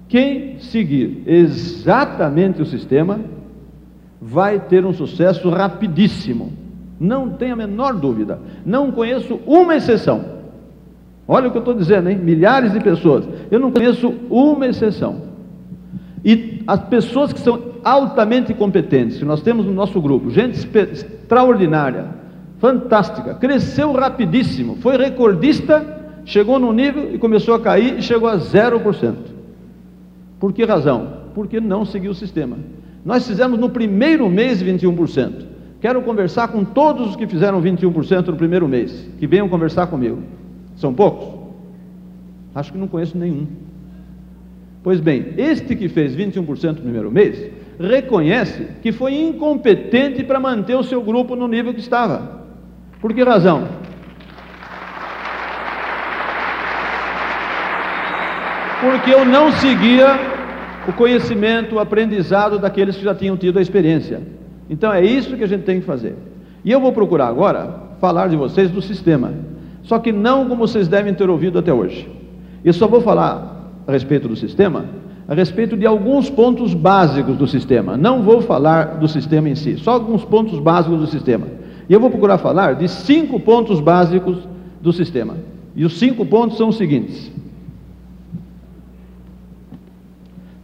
quem 0.09 0.57
seguir 0.57 1.21
exatamente 1.27 2.63
o 2.63 2.65
sistema 2.65 3.19
vai 4.19 4.59
ter 4.59 4.83
um 4.87 4.91
sucesso 4.91 5.51
rapidíssimo. 5.51 6.51
Não 6.99 7.29
tem 7.29 7.51
a 7.51 7.55
menor 7.55 7.93
dúvida. 7.93 8.39
Não 8.65 8.91
conheço 8.91 9.39
uma 9.45 9.75
exceção. 9.75 10.25
Olha 11.27 11.49
o 11.49 11.51
que 11.51 11.57
eu 11.57 11.61
estou 11.61 11.75
dizendo, 11.75 12.09
hein? 12.09 12.17
Milhares 12.17 12.73
de 12.73 12.79
pessoas. 12.79 13.23
Eu 13.51 13.59
não 13.59 13.71
conheço 13.71 14.15
uma 14.31 14.65
exceção 14.65 15.27
e 16.27 16.63
as 16.67 16.81
pessoas 16.83 17.31
que 17.31 17.39
são 17.39 17.57
altamente 17.87 18.53
competentes 18.53 19.17
que 19.17 19.23
nós 19.23 19.41
temos 19.41 19.65
no 19.65 19.71
nosso 19.71 20.01
grupo, 20.01 20.29
gente 20.29 20.57
extraordinária, 20.57 22.07
fantástica, 22.59 23.33
cresceu 23.35 23.93
rapidíssimo, 23.93 24.75
foi 24.81 24.97
recordista, 24.97 26.19
chegou 26.25 26.59
no 26.59 26.73
nível 26.73 27.15
e 27.15 27.17
começou 27.17 27.55
a 27.55 27.59
cair 27.61 27.97
e 27.97 28.01
chegou 28.01 28.27
a 28.27 28.37
0%. 28.37 29.15
Por 30.37 30.51
que 30.51 30.65
razão? 30.65 31.13
Porque 31.33 31.61
não 31.61 31.85
seguiu 31.85 32.11
o 32.11 32.15
sistema. 32.15 32.57
Nós 33.05 33.25
fizemos 33.25 33.57
no 33.57 33.69
primeiro 33.69 34.29
mês 34.29 34.61
21%. 34.61 35.45
Quero 35.79 36.01
conversar 36.01 36.49
com 36.49 36.65
todos 36.65 37.11
os 37.11 37.15
que 37.15 37.25
fizeram 37.25 37.61
21% 37.61 38.27
no 38.27 38.35
primeiro 38.35 38.67
mês, 38.67 39.09
que 39.17 39.25
venham 39.25 39.47
conversar 39.47 39.87
comigo. 39.87 40.21
São 40.75 40.93
poucos? 40.93 41.37
Acho 42.53 42.73
que 42.73 42.77
não 42.77 42.87
conheço 42.87 43.17
nenhum. 43.17 43.47
Pois 44.83 44.99
bem, 44.99 45.33
este 45.37 45.75
que 45.75 45.87
fez 45.87 46.15
21% 46.15 46.67
no 46.67 46.81
primeiro 46.81 47.11
mês, 47.11 47.49
reconhece 47.79 48.67
que 48.81 48.91
foi 48.91 49.15
incompetente 49.15 50.23
para 50.23 50.39
manter 50.39 50.75
o 50.75 50.83
seu 50.83 51.01
grupo 51.01 51.35
no 51.35 51.47
nível 51.47 51.73
que 51.73 51.79
estava. 51.79 52.43
Por 52.99 53.13
que 53.13 53.23
razão? 53.23 53.67
Porque 58.81 59.11
eu 59.11 59.25
não 59.25 59.51
seguia 59.51 60.19
o 60.87 60.93
conhecimento, 60.93 61.75
o 61.75 61.79
aprendizado 61.79 62.59
daqueles 62.59 62.95
que 62.95 63.03
já 63.03 63.13
tinham 63.13 63.35
tido 63.35 63.59
a 63.59 63.61
experiência. 63.61 64.21
Então 64.69 64.91
é 64.91 65.03
isso 65.03 65.35
que 65.35 65.43
a 65.43 65.47
gente 65.47 65.63
tem 65.63 65.79
que 65.79 65.85
fazer. 65.85 66.15
E 66.63 66.71
eu 66.71 66.79
vou 66.79 66.91
procurar 66.91 67.27
agora 67.27 67.87
falar 67.99 68.27
de 68.27 68.35
vocês 68.35 68.69
do 68.69 68.81
sistema. 68.81 69.33
Só 69.83 69.99
que 69.99 70.11
não 70.11 70.47
como 70.47 70.67
vocês 70.67 70.87
devem 70.87 71.13
ter 71.13 71.29
ouvido 71.29 71.59
até 71.59 71.73
hoje. 71.73 72.09
Eu 72.63 72.73
só 72.73 72.87
vou 72.87 73.01
falar 73.01 73.71
a 73.87 73.91
respeito 73.91 74.27
do 74.27 74.35
sistema, 74.35 74.85
a 75.27 75.33
respeito 75.33 75.75
de 75.75 75.85
alguns 75.85 76.29
pontos 76.29 76.73
básicos 76.73 77.35
do 77.35 77.47
sistema. 77.47 77.97
Não 77.97 78.23
vou 78.23 78.41
falar 78.41 78.97
do 78.97 79.07
sistema 79.07 79.49
em 79.49 79.55
si, 79.55 79.77
só 79.77 79.91
alguns 79.91 80.23
pontos 80.23 80.59
básicos 80.59 80.99
do 80.99 81.07
sistema. 81.07 81.47
E 81.89 81.93
eu 81.93 81.99
vou 81.99 82.09
procurar 82.09 82.37
falar 82.37 82.75
de 82.75 82.87
cinco 82.87 83.39
pontos 83.39 83.79
básicos 83.79 84.47
do 84.81 84.93
sistema. 84.93 85.35
E 85.75 85.83
os 85.83 85.99
cinco 85.99 86.25
pontos 86.25 86.57
são 86.57 86.69
os 86.69 86.77
seguintes: 86.77 87.31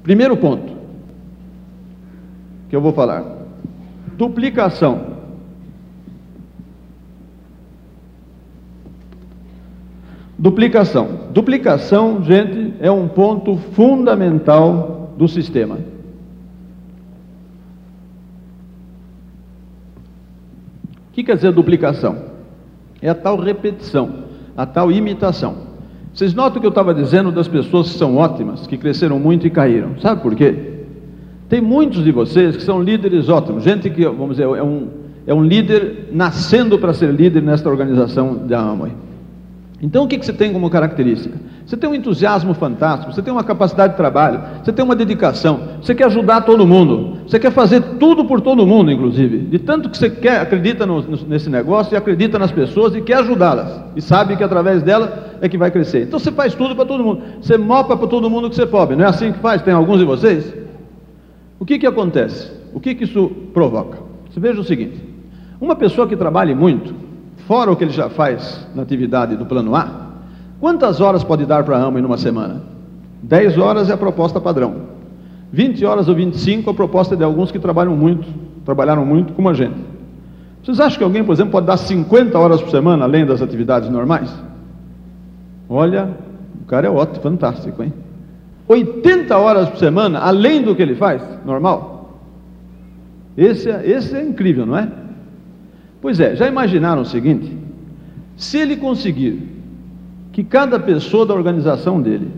Primeiro 0.01 0.35
ponto 0.37 0.73
que 2.69 2.75
eu 2.75 2.81
vou 2.81 2.93
falar: 2.93 3.23
duplicação. 4.17 5.12
Duplicação. 10.43 11.29
Duplicação, 11.31 12.21
gente, 12.21 12.73
é 12.81 12.91
um 12.91 13.07
ponto 13.07 13.55
fundamental 13.55 15.13
do 15.17 15.25
sistema. 15.25 15.75
O 21.07 21.13
que 21.13 21.23
quer 21.23 21.37
dizer 21.37 21.53
duplicação? 21.53 22.25
É 23.01 23.07
a 23.07 23.15
tal 23.15 23.39
repetição, 23.39 24.25
a 24.57 24.65
tal 24.65 24.91
imitação. 24.91 25.55
Vocês 26.13 26.33
notam 26.33 26.59
que 26.59 26.67
eu 26.67 26.71
estava 26.71 26.93
dizendo 26.93 27.31
das 27.31 27.47
pessoas 27.47 27.93
que 27.93 27.97
são 27.97 28.17
ótimas, 28.17 28.67
que 28.67 28.77
cresceram 28.77 29.17
muito 29.17 29.47
e 29.47 29.49
caíram. 29.49 29.97
Sabe 30.01 30.21
por 30.21 30.35
quê? 30.35 30.83
Tem 31.47 31.61
muitos 31.61 32.03
de 32.03 32.11
vocês 32.11 32.57
que 32.57 32.63
são 32.63 32.83
líderes 32.83 33.29
ótimos, 33.29 33.63
gente 33.63 33.89
que, 33.89 34.03
vamos 34.03 34.31
dizer, 34.31 34.43
é 34.43 34.61
um, 34.61 34.89
é 35.25 35.33
um 35.33 35.41
líder 35.41 36.09
nascendo 36.11 36.77
para 36.77 36.93
ser 36.93 37.13
líder 37.13 37.41
nesta 37.41 37.69
organização 37.69 38.45
da 38.45 38.59
Amway. 38.59 38.91
Então, 39.83 40.05
o 40.05 40.07
que, 40.07 40.17
você 40.17 40.31
tem 40.31 40.53
como 40.53 40.69
característica? 40.69 41.37
Você 41.65 41.75
tem 41.75 41.89
um 41.89 41.93
entusiasmo 41.93 42.53
fantástico, 42.53 43.11
você 43.11 43.21
tem 43.21 43.33
uma 43.33 43.43
capacidade 43.43 43.91
de 43.91 43.97
trabalho, 43.97 44.41
você 44.63 44.71
tem 44.71 44.83
uma 44.83 44.95
dedicação, 44.95 45.59
você 45.81 45.93
quer 45.93 46.05
ajudar 46.05 46.39
todo 46.41 46.65
mundo, 46.65 47.17
você 47.27 47.37
quer 47.37 47.51
fazer 47.51 47.81
tudo 47.99 48.23
por 48.23 48.39
todo 48.39 48.65
mundo, 48.65 48.89
inclusive. 48.89 49.39
De 49.39 49.59
tanto 49.59 49.89
que 49.89 49.97
você 49.97 50.09
quer, 50.09 50.39
acredita 50.39 50.85
no, 50.85 51.01
nesse 51.27 51.49
negócio 51.49 51.93
e 51.93 51.97
acredita 51.97 52.39
nas 52.39 52.49
pessoas 52.49 52.95
e 52.95 53.01
quer 53.01 53.15
ajudá-las, 53.15 53.83
e 53.93 54.01
sabe 54.01 54.37
que 54.37 54.43
através 54.43 54.81
dela 54.81 55.35
é 55.41 55.49
que 55.49 55.57
vai 55.57 55.69
crescer. 55.69 56.03
Então 56.03 56.17
você 56.17 56.31
faz 56.31 56.55
tudo 56.55 56.73
para 56.77 56.85
todo 56.85 57.03
mundo, 57.03 57.21
você 57.41 57.57
mopa 57.57 57.97
para 57.97 58.07
todo 58.07 58.29
mundo 58.29 58.49
que 58.49 58.55
você 58.55 58.65
pode, 58.65 58.95
não 58.95 59.03
é 59.03 59.09
assim 59.09 59.33
que 59.33 59.39
faz? 59.39 59.61
Tem 59.63 59.73
alguns 59.73 59.99
de 59.99 60.05
vocês? 60.05 60.53
O 61.59 61.65
que, 61.65 61.77
que 61.77 61.85
acontece? 61.85 62.49
O 62.73 62.79
que, 62.79 62.95
que 62.95 63.03
isso 63.03 63.29
provoca? 63.53 63.99
Você 64.31 64.39
veja 64.39 64.61
o 64.61 64.63
seguinte: 64.63 64.97
uma 65.59 65.75
pessoa 65.75 66.07
que 66.07 66.15
trabalhe 66.15 66.55
muito, 66.55 67.02
fora 67.47 67.71
o 67.71 67.75
que 67.75 67.83
ele 67.83 67.91
já 67.91 68.09
faz 68.09 68.65
na 68.75 68.83
atividade 68.83 69.35
do 69.35 69.45
plano 69.45 69.75
A, 69.75 70.11
quantas 70.59 71.01
horas 71.01 71.23
pode 71.23 71.45
dar 71.45 71.63
para 71.63 71.77
a 71.77 71.83
AMA 71.83 71.99
em 71.99 72.05
uma 72.05 72.17
semana? 72.17 72.61
10 73.21 73.57
horas 73.57 73.89
é 73.89 73.93
a 73.93 73.97
proposta 73.97 74.39
padrão. 74.39 74.93
20 75.51 75.85
horas 75.85 76.09
ou 76.09 76.15
25 76.15 76.69
a 76.69 76.73
proposta 76.73 77.15
de 77.15 77.23
alguns 77.23 77.51
que 77.51 77.59
trabalham 77.59 77.95
muito, 77.95 78.27
trabalharam 78.65 79.05
muito 79.05 79.33
como 79.33 79.49
a 79.49 79.53
gente. 79.53 79.75
Vocês 80.63 80.79
acham 80.79 80.97
que 80.97 81.03
alguém, 81.03 81.23
por 81.23 81.33
exemplo, 81.33 81.51
pode 81.51 81.67
dar 81.67 81.77
50 81.77 82.37
horas 82.39 82.61
por 82.61 82.71
semana 82.71 83.03
além 83.03 83.25
das 83.25 83.41
atividades 83.41 83.89
normais? 83.89 84.33
Olha, 85.69 86.09
o 86.61 86.65
cara 86.65 86.87
é 86.87 86.89
ótimo, 86.89 87.21
fantástico, 87.21 87.83
hein? 87.83 87.93
80 88.67 89.37
horas 89.37 89.69
por 89.69 89.77
semana, 89.77 90.19
além 90.19 90.61
do 90.61 90.75
que 90.75 90.81
ele 90.81 90.95
faz, 90.95 91.21
normal? 91.45 92.19
Esse 93.37 93.69
é, 93.69 93.89
esse 93.89 94.15
é 94.15 94.23
incrível, 94.23 94.65
não 94.65 94.77
é? 94.77 94.87
Pois 96.03 96.19
é, 96.19 96.35
já 96.35 96.49
imaginaram 96.49 97.03
o 97.03 97.05
seguinte? 97.05 97.57
Se 98.35 98.57
ele 98.57 98.75
conseguir 98.75 99.41
que 100.33 100.43
cada 100.43 100.77
pessoa 100.77 101.25
da 101.25 101.33
organização 101.33 102.01
dele 102.01 102.29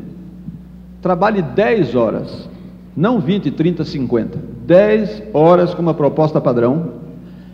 trabalhe 1.01 1.41
10 1.41 1.95
horas, 1.95 2.47
não 2.95 3.19
20, 3.19 3.49
30, 3.49 3.83
50, 3.83 4.39
10 4.67 5.23
horas 5.33 5.73
com 5.73 5.81
uma 5.81 5.95
proposta 5.95 6.39
padrão, 6.39 6.91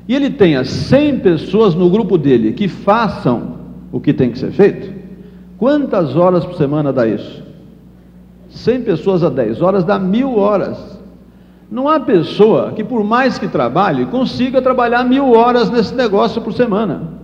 e 0.05 0.13
ele 0.13 0.29
tenha 0.29 0.65
100 0.65 1.19
pessoas 1.19 1.75
no 1.75 1.89
grupo 1.89 2.17
dele 2.17 2.51
que 2.51 2.67
façam 2.67 3.55
o 3.89 4.01
que 4.01 4.11
tem 4.11 4.31
que 4.31 4.37
ser 4.37 4.51
feito, 4.51 4.93
quantas 5.57 6.17
horas 6.17 6.43
por 6.43 6.55
semana 6.55 6.91
dá 6.91 7.07
isso? 7.07 7.41
100 8.49 8.81
pessoas 8.81 9.23
a 9.23 9.29
10 9.29 9.61
horas 9.61 9.85
dá 9.85 9.97
mil 9.97 10.37
horas. 10.37 10.99
Não 11.71 11.87
há 11.87 12.01
pessoa 12.01 12.73
que, 12.73 12.83
por 12.83 13.01
mais 13.01 13.39
que 13.39 13.47
trabalhe, 13.47 14.05
consiga 14.07 14.61
trabalhar 14.61 15.05
mil 15.05 15.31
horas 15.31 15.69
nesse 15.71 15.95
negócio 15.95 16.41
por 16.41 16.51
semana. 16.51 17.21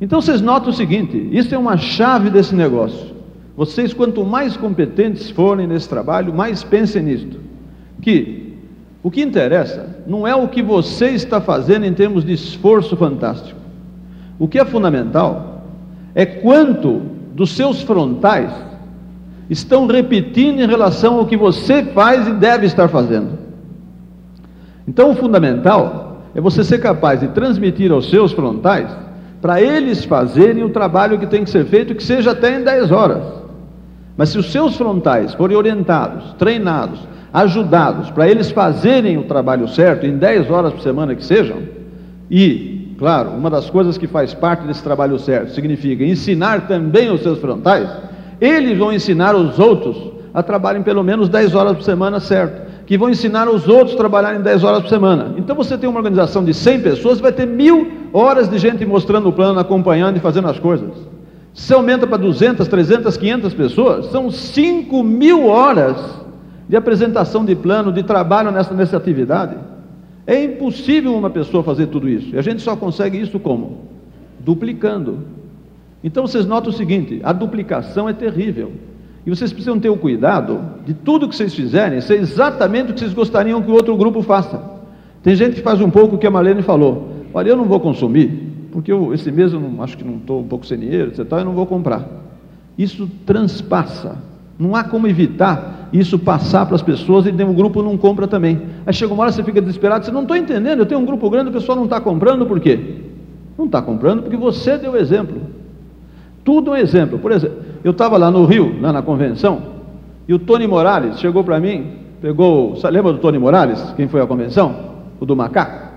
Então 0.00 0.22
vocês 0.22 0.40
notam 0.40 0.70
o 0.70 0.72
seguinte: 0.72 1.28
isso 1.30 1.54
é 1.54 1.58
uma 1.58 1.76
chave 1.76 2.30
desse 2.30 2.54
negócio. 2.54 3.12
Vocês, 3.54 3.92
quanto 3.92 4.24
mais 4.24 4.56
competentes 4.56 5.28
forem 5.28 5.66
nesse 5.66 5.86
trabalho, 5.86 6.32
mais 6.32 6.64
pensem 6.64 7.02
nisto. 7.02 7.40
Que 8.00 8.54
o 9.02 9.10
que 9.10 9.20
interessa 9.20 9.98
não 10.06 10.26
é 10.26 10.34
o 10.34 10.48
que 10.48 10.62
você 10.62 11.10
está 11.10 11.38
fazendo 11.38 11.84
em 11.84 11.92
termos 11.92 12.24
de 12.24 12.32
esforço 12.32 12.96
fantástico. 12.96 13.60
O 14.38 14.48
que 14.48 14.58
é 14.58 14.64
fundamental 14.64 15.66
é 16.14 16.24
quanto 16.24 17.02
dos 17.34 17.50
seus 17.50 17.82
frontais 17.82 18.50
estão 19.50 19.86
repetindo 19.86 20.60
em 20.60 20.66
relação 20.66 21.18
ao 21.18 21.26
que 21.26 21.36
você 21.36 21.84
faz 21.84 22.26
e 22.26 22.32
deve 22.32 22.64
estar 22.64 22.88
fazendo. 22.88 23.41
Então, 24.86 25.10
o 25.10 25.14
fundamental 25.14 26.22
é 26.34 26.40
você 26.40 26.64
ser 26.64 26.78
capaz 26.78 27.20
de 27.20 27.28
transmitir 27.28 27.92
aos 27.92 28.10
seus 28.10 28.32
frontais, 28.32 28.90
para 29.40 29.60
eles 29.60 30.04
fazerem 30.04 30.62
o 30.62 30.70
trabalho 30.70 31.18
que 31.18 31.26
tem 31.26 31.44
que 31.44 31.50
ser 31.50 31.64
feito, 31.66 31.94
que 31.94 32.02
seja 32.02 32.30
até 32.30 32.58
em 32.58 32.62
10 32.62 32.92
horas. 32.92 33.22
Mas 34.16 34.28
se 34.28 34.38
os 34.38 34.52
seus 34.52 34.76
frontais 34.76 35.34
forem 35.34 35.56
orientados, 35.56 36.34
treinados, 36.34 37.00
ajudados, 37.32 38.10
para 38.10 38.28
eles 38.28 38.50
fazerem 38.50 39.18
o 39.18 39.24
trabalho 39.24 39.66
certo, 39.68 40.06
em 40.06 40.16
10 40.16 40.50
horas 40.50 40.72
por 40.72 40.82
semana 40.82 41.14
que 41.14 41.24
sejam, 41.24 41.58
e, 42.30 42.94
claro, 42.98 43.30
uma 43.30 43.50
das 43.50 43.68
coisas 43.68 43.98
que 43.98 44.06
faz 44.06 44.32
parte 44.32 44.66
desse 44.66 44.82
trabalho 44.82 45.18
certo 45.18 45.52
significa 45.52 46.04
ensinar 46.04 46.68
também 46.68 47.10
os 47.10 47.22
seus 47.22 47.38
frontais, 47.38 47.88
eles 48.40 48.78
vão 48.78 48.92
ensinar 48.92 49.34
os 49.34 49.58
outros 49.58 50.12
a 50.32 50.42
trabalharem 50.42 50.82
pelo 50.82 51.02
menos 51.02 51.28
10 51.28 51.54
horas 51.54 51.76
por 51.76 51.82
semana 51.82 52.20
certo 52.20 52.71
que 52.86 52.98
vão 52.98 53.08
ensinar 53.08 53.48
os 53.48 53.68
outros 53.68 53.94
a 53.94 53.98
trabalharem 53.98 54.40
10 54.40 54.64
horas 54.64 54.82
por 54.82 54.88
semana. 54.88 55.34
Então 55.36 55.54
você 55.54 55.78
tem 55.78 55.88
uma 55.88 55.98
organização 55.98 56.44
de 56.44 56.52
100 56.52 56.80
pessoas, 56.80 57.20
vai 57.20 57.32
ter 57.32 57.46
mil 57.46 57.90
horas 58.12 58.48
de 58.48 58.58
gente 58.58 58.84
mostrando 58.84 59.28
o 59.28 59.32
plano, 59.32 59.58
acompanhando 59.58 60.16
e 60.16 60.20
fazendo 60.20 60.48
as 60.48 60.58
coisas. 60.58 60.90
Se 61.54 61.72
aumenta 61.72 62.06
para 62.06 62.16
200, 62.16 62.66
300, 62.66 63.16
500 63.16 63.54
pessoas, 63.54 64.06
são 64.06 64.30
5 64.30 65.02
mil 65.02 65.46
horas 65.46 65.96
de 66.68 66.76
apresentação 66.76 67.44
de 67.44 67.54
plano, 67.54 67.92
de 67.92 68.02
trabalho 68.02 68.50
nessa, 68.50 68.72
nessa 68.72 68.96
atividade. 68.96 69.56
É 70.26 70.42
impossível 70.42 71.14
uma 71.14 71.30
pessoa 71.30 71.62
fazer 71.62 71.88
tudo 71.88 72.08
isso. 72.08 72.34
E 72.34 72.38
a 72.38 72.42
gente 72.42 72.62
só 72.62 72.74
consegue 72.76 73.20
isso 73.20 73.38
como? 73.38 73.88
Duplicando. 74.40 75.18
Então 76.02 76.26
vocês 76.26 76.46
notam 76.46 76.70
o 76.70 76.72
seguinte: 76.72 77.20
a 77.22 77.32
duplicação 77.32 78.08
é 78.08 78.12
terrível. 78.12 78.72
E 79.24 79.30
vocês 79.30 79.52
precisam 79.52 79.78
ter 79.78 79.88
o 79.88 79.96
cuidado 79.96 80.60
de 80.84 80.94
tudo 80.94 81.28
que 81.28 81.36
vocês 81.36 81.54
fizerem 81.54 82.00
ser 82.00 82.18
exatamente 82.18 82.90
o 82.90 82.94
que 82.94 83.00
vocês 83.00 83.14
gostariam 83.14 83.62
que 83.62 83.70
o 83.70 83.74
outro 83.74 83.96
grupo 83.96 84.20
faça. 84.22 84.60
Tem 85.22 85.36
gente 85.36 85.54
que 85.54 85.62
faz 85.62 85.80
um 85.80 85.90
pouco 85.90 86.16
o 86.16 86.18
que 86.18 86.26
a 86.26 86.30
Marlene 86.30 86.62
falou. 86.62 87.12
Olha, 87.32 87.50
eu 87.50 87.56
não 87.56 87.64
vou 87.64 87.78
consumir, 87.78 88.68
porque 88.72 88.90
eu, 88.90 89.14
esse 89.14 89.30
mês 89.30 89.52
eu 89.52 89.60
não, 89.60 89.82
acho 89.82 89.96
que 89.96 90.02
não 90.02 90.16
estou 90.16 90.40
um 90.40 90.48
pouco 90.48 90.66
sem 90.66 90.78
dinheiro, 90.78 91.10
etc. 91.10 91.30
Eu 91.30 91.44
não 91.44 91.52
vou 91.52 91.66
comprar. 91.66 92.04
Isso 92.76 93.08
transpassa 93.26 94.16
Não 94.58 94.74
há 94.74 94.82
como 94.82 95.06
evitar 95.06 95.90
isso 95.92 96.18
passar 96.18 96.64
para 96.64 96.74
as 96.74 96.82
pessoas 96.82 97.26
e 97.26 97.30
o 97.30 97.52
grupo 97.52 97.82
não 97.82 97.98
compra 97.98 98.26
também. 98.26 98.60
Aí 98.86 98.94
chega 98.94 99.12
uma 99.12 99.22
hora 99.24 99.32
você 99.32 99.44
fica 99.44 99.60
desesperado, 99.60 100.04
você 100.04 100.10
não 100.10 100.22
estou 100.22 100.36
entendendo, 100.36 100.80
eu 100.80 100.86
tenho 100.86 101.00
um 101.00 101.04
grupo 101.04 101.28
grande, 101.28 101.50
o 101.50 101.52
pessoal 101.52 101.76
não 101.76 101.84
está 101.84 102.00
comprando, 102.00 102.46
por 102.46 102.58
quê? 102.58 103.02
Não 103.58 103.66
está 103.66 103.82
comprando 103.82 104.22
porque 104.22 104.36
você 104.36 104.78
deu 104.78 104.96
exemplo. 104.96 105.40
Tudo 106.44 106.72
um 106.72 106.76
exemplo. 106.76 107.18
Por 107.18 107.32
exemplo, 107.32 107.58
eu 107.84 107.92
estava 107.92 108.16
lá 108.16 108.30
no 108.30 108.44
Rio, 108.44 108.80
lá 108.80 108.92
na 108.92 109.02
convenção, 109.02 109.62
e 110.26 110.34
o 110.34 110.38
Tony 110.38 110.66
Morales 110.66 111.18
chegou 111.18 111.42
para 111.42 111.58
mim, 111.58 111.92
pegou, 112.20 112.74
lembra 112.90 113.12
do 113.12 113.18
Tony 113.18 113.38
Morales, 113.38 113.92
quem 113.96 114.08
foi 114.08 114.20
à 114.20 114.26
convenção? 114.26 114.74
O 115.20 115.26
do 115.26 115.36
macaco? 115.36 115.92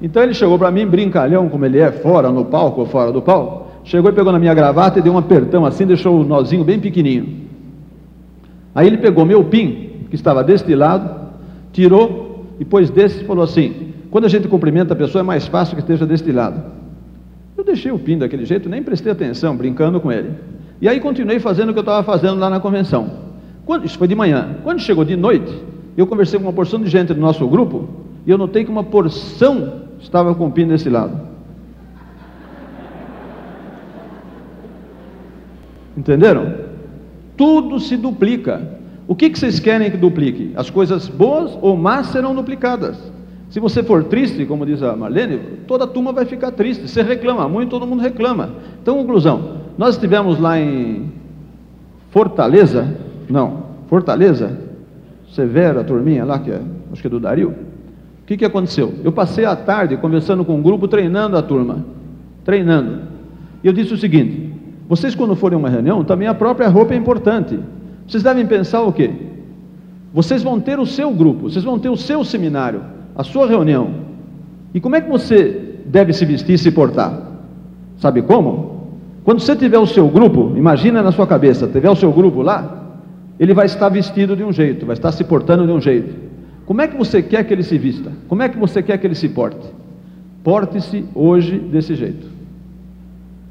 Então 0.00 0.22
ele 0.22 0.34
chegou 0.34 0.58
para 0.58 0.70
mim, 0.70 0.86
brincalhão, 0.86 1.48
como 1.48 1.64
ele 1.64 1.78
é, 1.78 1.92
fora, 1.92 2.30
no 2.30 2.44
palco 2.44 2.80
ou 2.80 2.86
fora 2.86 3.12
do 3.12 3.22
palco, 3.22 3.68
chegou 3.84 4.10
e 4.10 4.14
pegou 4.14 4.32
na 4.32 4.38
minha 4.38 4.52
gravata 4.52 4.98
e 4.98 5.02
deu 5.02 5.12
um 5.12 5.18
apertão 5.18 5.64
assim, 5.64 5.86
deixou 5.86 6.20
o 6.20 6.24
nozinho 6.24 6.64
bem 6.64 6.80
pequenininho. 6.80 7.42
Aí 8.74 8.86
ele 8.86 8.98
pegou 8.98 9.24
meu 9.24 9.44
pin, 9.44 10.06
que 10.08 10.16
estava 10.16 10.42
deste 10.42 10.74
lado, 10.74 11.30
tirou 11.72 12.46
e 12.58 12.64
pôs 12.64 12.90
desse 12.90 13.22
e 13.22 13.26
falou 13.26 13.44
assim: 13.44 13.92
quando 14.10 14.24
a 14.24 14.28
gente 14.28 14.48
cumprimenta 14.48 14.92
a 14.92 14.96
pessoa 14.96 15.20
é 15.20 15.22
mais 15.22 15.46
fácil 15.46 15.76
que 15.76 15.82
esteja 15.82 16.06
deste 16.06 16.30
lado. 16.32 16.81
Eu 17.56 17.64
deixei 17.64 17.92
o 17.92 17.98
pin 17.98 18.18
daquele 18.18 18.44
jeito, 18.44 18.68
nem 18.68 18.82
prestei 18.82 19.12
atenção, 19.12 19.56
brincando 19.56 20.00
com 20.00 20.10
ele. 20.10 20.30
E 20.80 20.88
aí 20.88 21.00
continuei 21.00 21.38
fazendo 21.38 21.70
o 21.70 21.72
que 21.72 21.78
eu 21.78 21.82
estava 21.82 22.02
fazendo 22.02 22.38
lá 22.38 22.50
na 22.50 22.60
convenção. 22.60 23.10
Quando, 23.64 23.84
isso 23.84 23.98
foi 23.98 24.08
de 24.08 24.14
manhã. 24.14 24.56
Quando 24.62 24.80
chegou 24.80 25.04
de 25.04 25.16
noite, 25.16 25.52
eu 25.96 26.06
conversei 26.06 26.38
com 26.38 26.46
uma 26.46 26.52
porção 26.52 26.80
de 26.80 26.88
gente 26.88 27.14
do 27.14 27.20
nosso 27.20 27.46
grupo 27.46 27.88
e 28.26 28.30
eu 28.30 28.38
notei 28.38 28.64
que 28.64 28.70
uma 28.70 28.84
porção 28.84 29.82
estava 30.00 30.34
com 30.34 30.46
o 30.46 30.50
pin 30.50 30.66
desse 30.66 30.88
lado. 30.88 31.20
Entenderam? 35.96 36.72
tudo 37.42 37.80
se 37.80 37.96
duplica. 37.96 38.80
O 39.08 39.16
que, 39.16 39.28
que 39.28 39.36
vocês 39.36 39.58
querem 39.58 39.90
que 39.90 39.96
duplique? 39.96 40.52
As 40.54 40.70
coisas 40.70 41.08
boas 41.08 41.58
ou 41.60 41.76
más 41.76 42.06
serão 42.06 42.34
duplicadas. 42.36 43.11
Se 43.52 43.60
você 43.60 43.82
for 43.82 44.04
triste, 44.04 44.46
como 44.46 44.64
diz 44.64 44.82
a 44.82 44.96
Marlene, 44.96 45.38
toda 45.66 45.84
a 45.84 45.86
turma 45.86 46.10
vai 46.10 46.24
ficar 46.24 46.52
triste. 46.52 46.88
Você 46.88 47.02
reclama 47.02 47.46
muito, 47.46 47.68
todo 47.68 47.86
mundo 47.86 48.00
reclama. 48.00 48.48
Então, 48.80 48.96
conclusão: 48.96 49.58
nós 49.76 49.94
estivemos 49.94 50.40
lá 50.40 50.58
em 50.58 51.12
Fortaleza, 52.10 52.96
não, 53.28 53.64
Fortaleza, 53.88 54.58
Severa, 55.34 55.84
turminha 55.84 56.24
lá, 56.24 56.38
que 56.38 56.50
é, 56.50 56.62
acho 56.90 57.02
que 57.02 57.06
é 57.06 57.10
do 57.10 57.20
Dario. 57.20 57.50
O 57.50 58.24
que, 58.24 58.38
que 58.38 58.44
aconteceu? 58.46 58.94
Eu 59.04 59.12
passei 59.12 59.44
a 59.44 59.54
tarde 59.54 59.98
conversando 59.98 60.46
com 60.46 60.54
um 60.54 60.62
grupo, 60.62 60.88
treinando 60.88 61.36
a 61.36 61.42
turma, 61.42 61.84
treinando. 62.46 63.02
E 63.62 63.66
eu 63.66 63.72
disse 63.74 63.92
o 63.92 63.98
seguinte: 63.98 64.50
vocês, 64.88 65.14
quando 65.14 65.36
forem 65.36 65.56
a 65.56 65.58
uma 65.58 65.68
reunião, 65.68 66.02
também 66.02 66.26
a 66.26 66.32
própria 66.32 66.68
roupa 66.68 66.94
é 66.94 66.96
importante. 66.96 67.60
Vocês 68.08 68.22
devem 68.22 68.46
pensar 68.46 68.80
o 68.80 68.94
quê? 68.94 69.10
Vocês 70.10 70.42
vão 70.42 70.58
ter 70.58 70.78
o 70.78 70.86
seu 70.86 71.10
grupo, 71.10 71.50
vocês 71.50 71.62
vão 71.62 71.78
ter 71.78 71.90
o 71.90 71.98
seu 71.98 72.24
seminário, 72.24 72.80
a 73.14 73.24
sua 73.24 73.46
reunião. 73.46 73.90
E 74.74 74.80
como 74.80 74.96
é 74.96 75.00
que 75.00 75.10
você 75.10 75.80
deve 75.86 76.12
se 76.12 76.24
vestir 76.24 76.54
e 76.54 76.58
se 76.58 76.70
portar? 76.70 77.30
Sabe 77.98 78.22
como? 78.22 78.72
Quando 79.24 79.40
você 79.40 79.54
tiver 79.54 79.78
o 79.78 79.86
seu 79.86 80.08
grupo, 80.08 80.52
imagina 80.56 81.02
na 81.02 81.12
sua 81.12 81.26
cabeça, 81.26 81.66
tiver 81.66 81.90
o 81.90 81.94
seu 81.94 82.12
grupo 82.12 82.42
lá, 82.42 82.82
ele 83.38 83.54
vai 83.54 83.66
estar 83.66 83.88
vestido 83.88 84.34
de 84.34 84.42
um 84.42 84.52
jeito, 84.52 84.86
vai 84.86 84.94
estar 84.94 85.12
se 85.12 85.24
portando 85.24 85.66
de 85.66 85.72
um 85.72 85.80
jeito. 85.80 86.14
Como 86.66 86.80
é 86.80 86.88
que 86.88 86.96
você 86.96 87.22
quer 87.22 87.44
que 87.44 87.52
ele 87.52 87.62
se 87.62 87.76
vista? 87.78 88.10
Como 88.28 88.42
é 88.42 88.48
que 88.48 88.58
você 88.58 88.82
quer 88.82 88.98
que 88.98 89.06
ele 89.06 89.14
se 89.14 89.28
porte? 89.28 89.68
Porte-se 90.42 91.04
hoje 91.14 91.58
desse 91.58 91.94
jeito. 91.94 92.26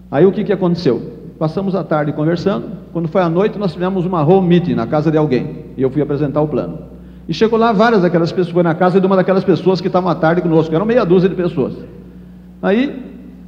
Aí 0.10 0.26
o 0.26 0.32
que, 0.32 0.44
que 0.44 0.52
aconteceu? 0.52 1.02
Passamos 1.40 1.74
a 1.74 1.84
tarde 1.84 2.12
conversando. 2.12 2.68
Quando 2.92 3.08
foi 3.08 3.22
à 3.22 3.30
noite, 3.30 3.58
nós 3.58 3.74
tivemos 3.74 4.06
uma 4.06 4.24
home 4.24 4.48
meeting 4.48 4.76
na 4.76 4.86
casa 4.86 5.10
de 5.10 5.18
alguém. 5.18 5.66
E 5.78 5.82
eu 5.82 5.90
fui 5.90 6.02
apresentar 6.02 6.42
o 6.42 6.48
plano. 6.48 6.80
E 7.28 7.34
chegou 7.34 7.58
lá 7.58 7.72
várias 7.72 8.02
daquelas 8.02 8.32
pessoas, 8.32 8.54
foi 8.54 8.64
na 8.64 8.74
casa 8.74 9.00
de 9.00 9.06
uma 9.06 9.16
daquelas 9.16 9.44
pessoas 9.44 9.80
que 9.80 9.88
estavam 9.88 10.10
à 10.10 10.16
tarde 10.16 10.42
conosco, 10.42 10.74
eram 10.74 10.86
meia 10.86 11.06
dúzia 11.06 11.30
de 11.30 11.36
pessoas. 11.36 11.76
Aí, 12.62 13.02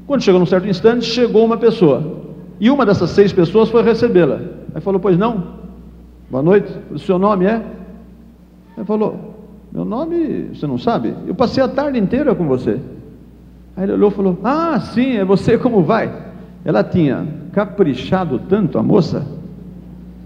quando 0.06 0.22
chegou 0.22 0.40
num 0.40 0.46
certo 0.46 0.68
instante, 0.68 1.06
chegou 1.06 1.46
uma 1.46 1.58
pessoa. 1.58 2.24
E 2.60 2.70
uma 2.70 2.86
dessas 2.86 3.10
seis 3.12 3.34
pessoas 3.34 3.70
foi 3.70 3.84
recebê-la. 3.84 4.40
Aí 4.74 4.82
falou: 4.82 5.00
Pois 5.00 5.18
não, 5.18 5.44
boa 6.30 6.44
noite, 6.44 6.72
o 6.92 7.00
seu 7.00 7.18
nome 7.18 7.46
é? 7.46 7.62
Ele 8.78 8.86
falou: 8.86 9.36
Meu 9.72 9.86
nome, 9.86 10.50
você 10.54 10.66
não 10.68 10.78
sabe? 10.78 11.14
Eu 11.28 11.36
passei 11.36 11.64
a 11.64 11.68
tarde 11.68 12.00
inteira 12.00 12.34
com 12.36 12.48
você. 12.48 12.80
Aí 13.76 13.84
ele 13.84 13.94
olhou 13.94 14.10
e 14.10 14.14
falou: 14.14 14.40
Ah, 14.44 14.80
sim, 14.80 15.18
é 15.18 15.26
você, 15.26 15.58
como 15.58 15.84
vai? 15.84 16.12
Ela 16.66 16.84
tinha 16.84 17.28
caprichado 17.52 18.40
tanto 18.48 18.78
a 18.78 18.84
moça 18.84 19.26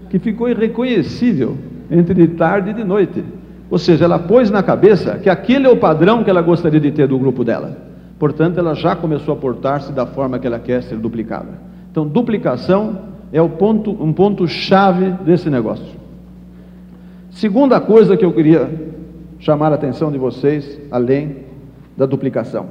que 0.08 0.18
ficou 0.18 0.48
irreconhecível 0.48 1.56
entre 1.90 2.14
de 2.14 2.28
tarde 2.34 2.70
e 2.70 2.74
de 2.74 2.84
noite. 2.84 3.24
Ou 3.70 3.78
seja, 3.78 4.04
ela 4.04 4.18
pôs 4.18 4.50
na 4.50 4.62
cabeça 4.62 5.18
que 5.18 5.28
aquele 5.28 5.66
é 5.66 5.70
o 5.70 5.76
padrão 5.76 6.24
que 6.24 6.30
ela 6.30 6.40
gostaria 6.40 6.80
de 6.80 6.90
ter 6.90 7.06
do 7.06 7.18
grupo 7.18 7.44
dela. 7.44 7.76
Portanto, 8.18 8.58
ela 8.58 8.74
já 8.74 8.96
começou 8.96 9.34
a 9.34 9.36
portar-se 9.36 9.92
da 9.92 10.06
forma 10.06 10.38
que 10.38 10.46
ela 10.46 10.58
quer 10.58 10.82
ser 10.82 10.96
duplicada. 10.96 11.50
Então, 11.90 12.06
duplicação 12.06 12.98
é 13.32 13.46
ponto, 13.46 13.90
um 13.90 14.12
ponto 14.12 14.48
chave 14.48 15.10
desse 15.24 15.50
negócio. 15.50 15.98
Segunda 17.30 17.80
coisa 17.80 18.16
que 18.16 18.24
eu 18.24 18.32
queria 18.32 18.68
chamar 19.38 19.70
a 19.72 19.76
atenção 19.76 20.10
de 20.10 20.18
vocês, 20.18 20.80
além 20.90 21.44
da 21.96 22.06
duplicação, 22.06 22.66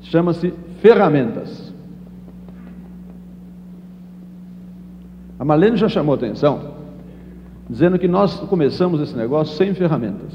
chama-se 0.00 0.52
ferramentas. 0.80 1.72
A 5.38 5.44
Marlene 5.44 5.76
já 5.76 5.88
chamou 5.88 6.14
atenção, 6.14 6.77
dizendo 7.68 7.98
que 7.98 8.08
nós 8.08 8.40
começamos 8.40 9.00
esse 9.00 9.16
negócio 9.16 9.56
sem 9.56 9.74
ferramentas. 9.74 10.32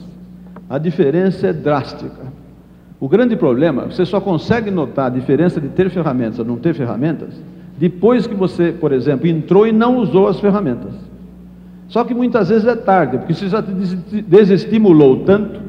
A 0.69 0.77
diferença 0.77 1.47
é 1.47 1.53
drástica. 1.53 2.31
O 2.99 3.09
grande 3.09 3.35
problema, 3.35 3.85
você 3.85 4.05
só 4.05 4.21
consegue 4.21 4.71
notar 4.71 5.07
a 5.07 5.09
diferença 5.09 5.59
de 5.59 5.69
ter 5.69 5.89
ferramentas 5.89 6.39
ou 6.39 6.45
não 6.45 6.57
ter 6.57 6.73
ferramentas 6.73 7.33
depois 7.77 8.27
que 8.27 8.35
você, 8.35 8.71
por 8.71 8.91
exemplo, 8.91 9.27
entrou 9.27 9.67
e 9.67 9.71
não 9.71 9.97
usou 9.97 10.27
as 10.27 10.39
ferramentas. 10.39 10.93
Só 11.87 12.03
que 12.03 12.13
muitas 12.13 12.49
vezes 12.49 12.65
é 12.65 12.75
tarde, 12.75 13.17
porque 13.17 13.33
você 13.33 13.49
já 13.49 13.61
desestimulou 13.61 15.25
tanto, 15.25 15.59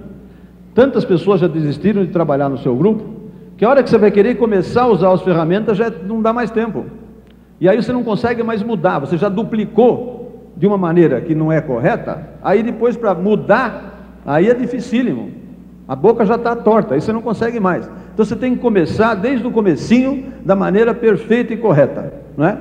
tantas 0.74 1.04
pessoas 1.04 1.40
já 1.40 1.48
desistiram 1.48 2.04
de 2.04 2.12
trabalhar 2.12 2.48
no 2.48 2.58
seu 2.58 2.76
grupo, 2.76 3.04
que 3.56 3.64
a 3.64 3.70
hora 3.70 3.82
que 3.82 3.90
você 3.90 3.98
vai 3.98 4.10
querer 4.10 4.36
começar 4.36 4.82
a 4.82 4.88
usar 4.88 5.12
as 5.12 5.22
ferramentas 5.22 5.76
já 5.76 5.90
não 5.90 6.22
dá 6.22 6.32
mais 6.32 6.50
tempo. 6.50 6.84
E 7.60 7.68
aí 7.68 7.82
você 7.82 7.92
não 7.92 8.04
consegue 8.04 8.42
mais 8.42 8.62
mudar, 8.62 8.98
você 8.98 9.16
já 9.16 9.28
duplicou 9.28 10.13
de 10.56 10.66
uma 10.66 10.78
maneira 10.78 11.20
que 11.20 11.34
não 11.34 11.50
é 11.50 11.60
correta, 11.60 12.28
aí 12.42 12.62
depois 12.62 12.96
para 12.96 13.14
mudar, 13.14 14.20
aí 14.24 14.48
é 14.48 14.54
dificílimo. 14.54 15.30
A 15.86 15.94
boca 15.94 16.24
já 16.24 16.36
está 16.36 16.56
torta, 16.56 16.94
aí 16.94 17.00
você 17.00 17.12
não 17.12 17.20
consegue 17.20 17.60
mais. 17.60 17.88
Então 18.12 18.24
você 18.24 18.36
tem 18.36 18.54
que 18.54 18.60
começar 18.60 19.14
desde 19.14 19.46
o 19.46 19.50
comecinho 19.50 20.24
da 20.44 20.56
maneira 20.56 20.94
perfeita 20.94 21.52
e 21.52 21.56
correta, 21.56 22.12
não 22.36 22.46
é? 22.46 22.58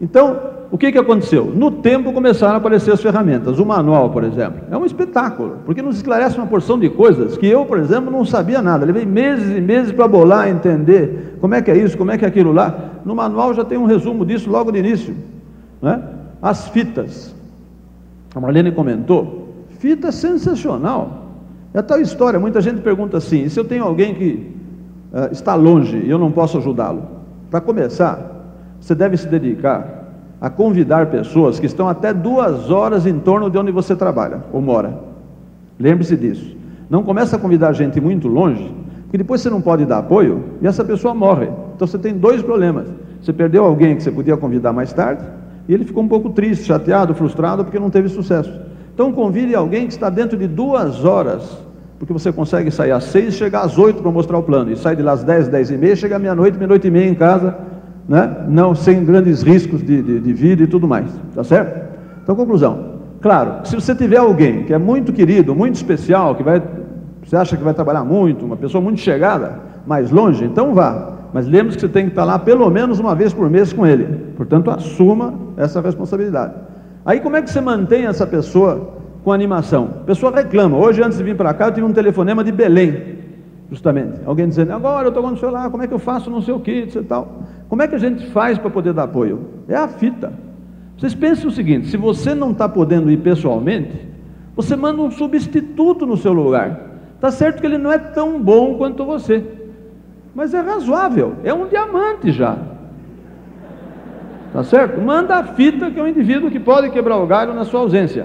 Então, 0.00 0.54
o 0.72 0.78
que, 0.78 0.90
que 0.90 0.98
aconteceu? 0.98 1.52
No 1.54 1.70
tempo 1.70 2.12
começaram 2.12 2.54
a 2.54 2.56
aparecer 2.56 2.92
as 2.92 3.00
ferramentas. 3.00 3.60
O 3.60 3.64
manual, 3.64 4.10
por 4.10 4.24
exemplo, 4.24 4.62
é 4.70 4.76
um 4.76 4.84
espetáculo, 4.84 5.58
porque 5.64 5.80
nos 5.80 5.96
esclarece 5.96 6.36
uma 6.36 6.48
porção 6.48 6.76
de 6.76 6.88
coisas 6.88 7.36
que 7.36 7.46
eu, 7.46 7.64
por 7.64 7.78
exemplo, 7.78 8.10
não 8.10 8.24
sabia 8.24 8.60
nada. 8.60 8.84
Levei 8.84 9.06
meses 9.06 9.56
e 9.56 9.60
meses 9.60 9.92
para 9.92 10.08
bolar, 10.08 10.48
entender 10.48 11.36
como 11.40 11.54
é 11.54 11.62
que 11.62 11.70
é 11.70 11.76
isso, 11.76 11.96
como 11.96 12.10
é 12.10 12.18
que 12.18 12.24
é 12.24 12.28
aquilo 12.28 12.50
lá. 12.52 12.76
No 13.04 13.14
manual 13.14 13.54
já 13.54 13.64
tem 13.64 13.78
um 13.78 13.84
resumo 13.84 14.26
disso 14.26 14.50
logo 14.50 14.72
de 14.72 14.80
início. 14.80 15.14
Né? 15.80 16.02
As 16.44 16.68
fitas. 16.68 17.34
A 18.34 18.38
Marlene 18.38 18.70
comentou. 18.70 19.54
Fita 19.78 20.12
sensacional. 20.12 21.24
É 21.72 21.80
tal 21.80 21.98
história. 21.98 22.38
Muita 22.38 22.60
gente 22.60 22.82
pergunta 22.82 23.16
assim: 23.16 23.48
se 23.48 23.58
eu 23.58 23.64
tenho 23.64 23.82
alguém 23.82 24.14
que 24.14 24.54
uh, 25.10 25.32
está 25.32 25.54
longe 25.54 25.96
e 25.96 26.10
eu 26.10 26.18
não 26.18 26.30
posso 26.30 26.58
ajudá-lo? 26.58 27.02
Para 27.50 27.62
começar, 27.62 28.20
você 28.78 28.94
deve 28.94 29.16
se 29.16 29.26
dedicar 29.26 30.04
a 30.38 30.50
convidar 30.50 31.06
pessoas 31.06 31.58
que 31.58 31.64
estão 31.64 31.88
até 31.88 32.12
duas 32.12 32.70
horas 32.70 33.06
em 33.06 33.18
torno 33.18 33.48
de 33.48 33.56
onde 33.56 33.72
você 33.72 33.96
trabalha 33.96 34.44
ou 34.52 34.60
mora. 34.60 34.98
Lembre-se 35.80 36.14
disso. 36.14 36.54
Não 36.90 37.02
começa 37.02 37.36
a 37.36 37.38
convidar 37.38 37.72
gente 37.72 37.98
muito 38.02 38.28
longe, 38.28 38.70
porque 39.04 39.16
depois 39.16 39.40
você 39.40 39.48
não 39.48 39.62
pode 39.62 39.86
dar 39.86 39.98
apoio 39.98 40.44
e 40.60 40.66
essa 40.66 40.84
pessoa 40.84 41.14
morre. 41.14 41.48
Então 41.74 41.86
você 41.86 41.96
tem 41.96 42.12
dois 42.12 42.42
problemas. 42.42 42.86
Você 43.22 43.32
perdeu 43.32 43.64
alguém 43.64 43.96
que 43.96 44.02
você 44.02 44.10
podia 44.10 44.36
convidar 44.36 44.74
mais 44.74 44.92
tarde 44.92 45.24
e 45.68 45.74
ele 45.74 45.84
ficou 45.84 46.02
um 46.02 46.08
pouco 46.08 46.30
triste, 46.30 46.64
chateado, 46.64 47.14
frustrado 47.14 47.64
porque 47.64 47.78
não 47.78 47.90
teve 47.90 48.08
sucesso. 48.08 48.52
Então 48.92 49.12
convide 49.12 49.54
alguém 49.54 49.86
que 49.86 49.92
está 49.92 50.10
dentro 50.10 50.36
de 50.36 50.46
duas 50.46 51.04
horas, 51.04 51.58
porque 51.98 52.12
você 52.12 52.32
consegue 52.32 52.70
sair 52.70 52.92
às 52.92 53.04
seis 53.04 53.34
e 53.34 53.36
chegar 53.36 53.62
às 53.62 53.78
oito 53.78 54.02
para 54.02 54.10
mostrar 54.10 54.38
o 54.38 54.42
plano. 54.42 54.70
E 54.70 54.76
sai 54.76 54.94
de 54.94 55.02
lá 55.02 55.12
às 55.12 55.24
dez, 55.24 55.48
dez 55.48 55.70
e 55.70 55.76
meia, 55.76 55.96
chega 55.96 56.16
à 56.16 56.18
meia-noite, 56.18 56.56
meia-noite 56.56 56.86
e 56.86 56.90
meia 56.90 57.08
em 57.08 57.14
casa 57.14 57.56
né? 58.08 58.44
não 58.48 58.74
sem 58.74 59.04
grandes 59.04 59.42
riscos 59.42 59.82
de, 59.82 60.02
de, 60.02 60.20
de 60.20 60.32
vida 60.32 60.62
e 60.62 60.66
tudo 60.66 60.86
mais, 60.86 61.10
tá 61.34 61.42
certo? 61.42 61.94
Então, 62.22 62.36
conclusão. 62.36 62.94
Claro, 63.20 63.66
se 63.66 63.74
você 63.74 63.94
tiver 63.94 64.18
alguém 64.18 64.64
que 64.64 64.74
é 64.74 64.78
muito 64.78 65.12
querido, 65.12 65.54
muito 65.54 65.76
especial, 65.76 66.34
que 66.34 66.42
vai, 66.42 66.62
você 67.24 67.36
acha 67.36 67.56
que 67.56 67.62
vai 67.62 67.72
trabalhar 67.72 68.04
muito, 68.04 68.44
uma 68.44 68.56
pessoa 68.56 68.82
muito 68.82 69.00
chegada, 69.00 69.58
mais 69.86 70.10
longe, 70.10 70.44
então 70.44 70.74
vá. 70.74 71.12
Mas 71.32 71.46
lembre-se 71.46 71.78
que 71.78 71.80
você 71.80 71.88
tem 71.88 72.04
que 72.04 72.10
estar 72.10 72.24
lá 72.24 72.38
pelo 72.38 72.68
menos 72.70 72.98
uma 73.00 73.14
vez 73.14 73.32
por 73.32 73.48
mês 73.50 73.72
com 73.72 73.86
ele. 73.86 74.23
Portanto, 74.36 74.70
assuma 74.70 75.34
essa 75.56 75.80
responsabilidade. 75.80 76.54
Aí 77.04 77.20
como 77.20 77.36
é 77.36 77.42
que 77.42 77.50
você 77.50 77.60
mantém 77.60 78.06
essa 78.06 78.26
pessoa 78.26 78.94
com 79.22 79.32
animação? 79.32 79.90
A 80.02 80.04
pessoa 80.04 80.34
reclama. 80.34 80.76
Hoje, 80.78 81.02
antes 81.02 81.18
de 81.18 81.24
vir 81.24 81.36
para 81.36 81.52
cá, 81.52 81.66
eu 81.66 81.72
tive 81.72 81.86
um 81.86 81.92
telefonema 81.92 82.42
de 82.42 82.50
Belém, 82.50 83.18
justamente. 83.70 84.20
Alguém 84.24 84.48
dizendo, 84.48 84.72
agora 84.72 85.06
eu 85.06 85.08
estou 85.08 85.22
com 85.22 85.30
o 85.30 85.36
celular, 85.36 85.70
como 85.70 85.82
é 85.82 85.86
que 85.86 85.94
eu 85.94 85.98
faço 85.98 86.30
não 86.30 86.40
sei 86.40 86.54
o 86.54 86.60
que, 86.60 86.88
e 86.94 87.02
tal. 87.02 87.42
Como 87.68 87.82
é 87.82 87.88
que 87.88 87.94
a 87.94 87.98
gente 87.98 88.26
faz 88.30 88.58
para 88.58 88.70
poder 88.70 88.92
dar 88.92 89.04
apoio? 89.04 89.40
É 89.68 89.76
a 89.76 89.88
fita. 89.88 90.32
Vocês 90.98 91.14
pensem 91.14 91.46
o 91.46 91.50
seguinte: 91.50 91.88
se 91.88 91.96
você 91.96 92.34
não 92.34 92.52
está 92.52 92.68
podendo 92.68 93.10
ir 93.10 93.18
pessoalmente, 93.18 94.08
você 94.56 94.76
manda 94.76 95.02
um 95.02 95.10
substituto 95.10 96.06
no 96.06 96.16
seu 96.16 96.32
lugar. 96.32 96.92
Está 97.14 97.30
certo 97.30 97.60
que 97.60 97.66
ele 97.66 97.78
não 97.78 97.92
é 97.92 97.98
tão 97.98 98.40
bom 98.40 98.76
quanto 98.76 99.04
você, 99.04 99.42
mas 100.34 100.52
é 100.52 100.60
razoável, 100.60 101.36
é 101.42 101.52
um 101.52 101.66
diamante 101.66 102.32
já. 102.32 102.56
Tá 104.54 104.62
certo? 104.62 105.00
Manda 105.00 105.34
a 105.34 105.42
fita, 105.42 105.90
que 105.90 105.98
é 105.98 106.02
um 106.02 106.06
indivíduo 106.06 106.48
que 106.48 106.60
pode 106.60 106.88
quebrar 106.90 107.16
o 107.16 107.26
galho 107.26 107.52
na 107.52 107.64
sua 107.64 107.80
ausência. 107.80 108.24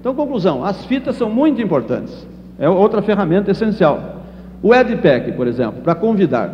Então, 0.00 0.12
conclusão: 0.12 0.64
as 0.64 0.84
fitas 0.84 1.14
são 1.14 1.30
muito 1.30 1.62
importantes. 1.62 2.26
É 2.58 2.68
outra 2.68 3.00
ferramenta 3.00 3.52
essencial. 3.52 4.16
O 4.60 4.74
EdPack, 4.74 5.30
por 5.30 5.46
exemplo, 5.46 5.80
para 5.80 5.94
convidar. 5.94 6.52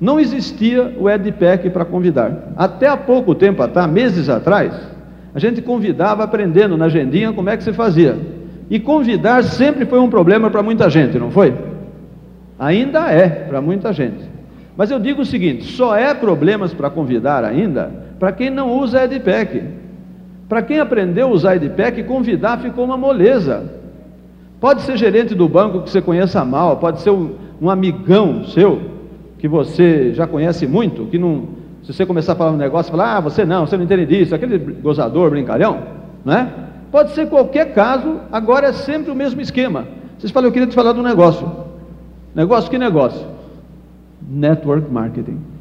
Não 0.00 0.18
existia 0.18 0.96
o 0.98 1.08
EdPack 1.08 1.68
para 1.68 1.84
convidar. 1.84 2.54
Até 2.56 2.88
há 2.88 2.96
pouco 2.96 3.34
tempo 3.34 3.62
atrás, 3.62 3.90
meses 3.90 4.30
atrás, 4.30 4.72
a 5.34 5.38
gente 5.38 5.60
convidava 5.60 6.24
aprendendo 6.24 6.78
na 6.78 6.86
agendinha 6.86 7.30
como 7.30 7.50
é 7.50 7.58
que 7.58 7.62
se 7.62 7.74
fazia. 7.74 8.16
E 8.70 8.80
convidar 8.80 9.44
sempre 9.44 9.84
foi 9.84 9.98
um 9.98 10.08
problema 10.08 10.48
para 10.48 10.62
muita 10.62 10.88
gente, 10.88 11.18
não 11.18 11.30
foi? 11.30 11.54
Ainda 12.58 13.12
é 13.12 13.28
para 13.28 13.60
muita 13.60 13.92
gente. 13.92 14.24
Mas 14.74 14.90
eu 14.90 14.98
digo 14.98 15.20
o 15.20 15.26
seguinte: 15.26 15.64
só 15.64 15.94
é 15.94 16.14
problemas 16.14 16.72
para 16.72 16.88
convidar 16.88 17.44
ainda 17.44 18.02
para 18.24 18.32
quem 18.32 18.48
não 18.48 18.78
usa 18.78 19.04
EdPack. 19.04 19.62
Para 20.48 20.62
quem 20.62 20.80
aprendeu 20.80 21.28
a 21.28 21.30
usar 21.30 21.56
EdPack, 21.56 22.04
convidar 22.04 22.58
ficou 22.58 22.86
uma 22.86 22.96
moleza. 22.96 23.70
Pode 24.58 24.80
ser 24.80 24.96
gerente 24.96 25.34
do 25.34 25.46
banco 25.46 25.82
que 25.82 25.90
você 25.90 26.00
conheça 26.00 26.42
mal, 26.42 26.78
pode 26.78 27.02
ser 27.02 27.10
um, 27.10 27.34
um 27.60 27.68
amigão 27.68 28.42
seu, 28.46 28.80
que 29.38 29.46
você 29.46 30.14
já 30.14 30.26
conhece 30.26 30.66
muito, 30.66 31.04
que 31.04 31.18
não, 31.18 31.48
se 31.82 31.92
você 31.92 32.06
começar 32.06 32.32
a 32.32 32.36
falar 32.36 32.52
um 32.52 32.56
negócio, 32.56 32.90
falar, 32.90 33.18
ah, 33.18 33.20
você 33.20 33.44
não, 33.44 33.66
você 33.66 33.76
não 33.76 33.84
entende 33.84 34.06
disso, 34.06 34.34
aquele 34.34 34.56
gozador, 34.56 35.28
brincalhão, 35.28 35.82
não 36.24 36.32
é? 36.32 36.48
Pode 36.90 37.10
ser 37.10 37.28
qualquer 37.28 37.74
caso, 37.74 38.20
agora 38.32 38.68
é 38.68 38.72
sempre 38.72 39.12
o 39.12 39.14
mesmo 39.14 39.42
esquema. 39.42 39.86
Vocês 40.16 40.32
falam, 40.32 40.48
eu 40.48 40.52
queria 40.52 40.66
te 40.66 40.74
falar 40.74 40.94
de 40.94 41.00
um 41.00 41.02
negócio. 41.02 41.46
Negócio 42.34 42.70
que 42.70 42.78
negócio? 42.78 43.20
Network 44.26 44.90
marketing. 44.90 45.53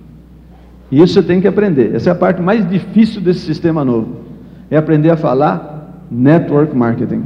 E 0.91 1.01
isso 1.01 1.13
você 1.13 1.23
tem 1.23 1.41
que 1.41 1.47
aprender. 1.47 1.95
Essa 1.95 2.09
é 2.09 2.13
a 2.13 2.15
parte 2.15 2.41
mais 2.41 2.67
difícil 2.69 3.21
desse 3.21 3.39
sistema 3.39 3.83
novo. 3.83 4.17
É 4.69 4.77
aprender 4.77 5.09
a 5.09 5.17
falar 5.17 6.03
network 6.09 6.75
marketing. 6.75 7.23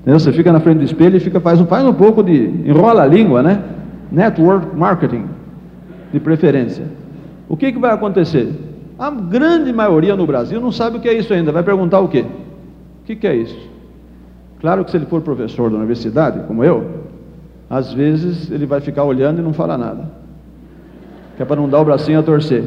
Entendeu? 0.00 0.18
Você 0.18 0.32
fica 0.32 0.52
na 0.52 0.60
frente 0.60 0.78
do 0.78 0.84
espelho 0.84 1.16
e 1.16 1.20
fica, 1.20 1.40
faz, 1.40 1.60
um, 1.60 1.66
faz 1.66 1.84
um 1.86 1.94
pouco 1.94 2.22
de. 2.22 2.34
enrola 2.66 3.02
a 3.02 3.06
língua, 3.06 3.42
né? 3.42 3.62
Network 4.10 4.76
marketing, 4.76 5.24
de 6.12 6.20
preferência. 6.20 6.84
O 7.48 7.56
que, 7.56 7.72
que 7.72 7.78
vai 7.78 7.92
acontecer? 7.92 8.52
A 8.98 9.10
grande 9.10 9.72
maioria 9.72 10.14
no 10.14 10.26
Brasil 10.26 10.60
não 10.60 10.70
sabe 10.70 10.96
o 10.96 11.00
que 11.00 11.08
é 11.08 11.14
isso 11.14 11.32
ainda, 11.32 11.50
vai 11.50 11.62
perguntar 11.62 12.00
o 12.00 12.08
quê? 12.08 12.24
O 13.02 13.04
que, 13.06 13.16
que 13.16 13.26
é 13.26 13.34
isso? 13.34 13.58
Claro 14.60 14.84
que 14.84 14.90
se 14.90 14.96
ele 14.96 15.06
for 15.06 15.20
professor 15.22 15.70
da 15.70 15.76
universidade, 15.76 16.40
como 16.46 16.62
eu, 16.62 17.02
às 17.68 17.92
vezes 17.92 18.50
ele 18.50 18.66
vai 18.66 18.80
ficar 18.80 19.02
olhando 19.04 19.40
e 19.40 19.42
não 19.42 19.52
fala 19.52 19.76
nada. 19.76 20.21
Que 21.42 21.44
é 21.44 21.46
para 21.48 21.60
não 21.60 21.68
dar 21.68 21.80
o 21.80 21.84
bracinho 21.84 22.20
a 22.20 22.22
torcer. 22.22 22.62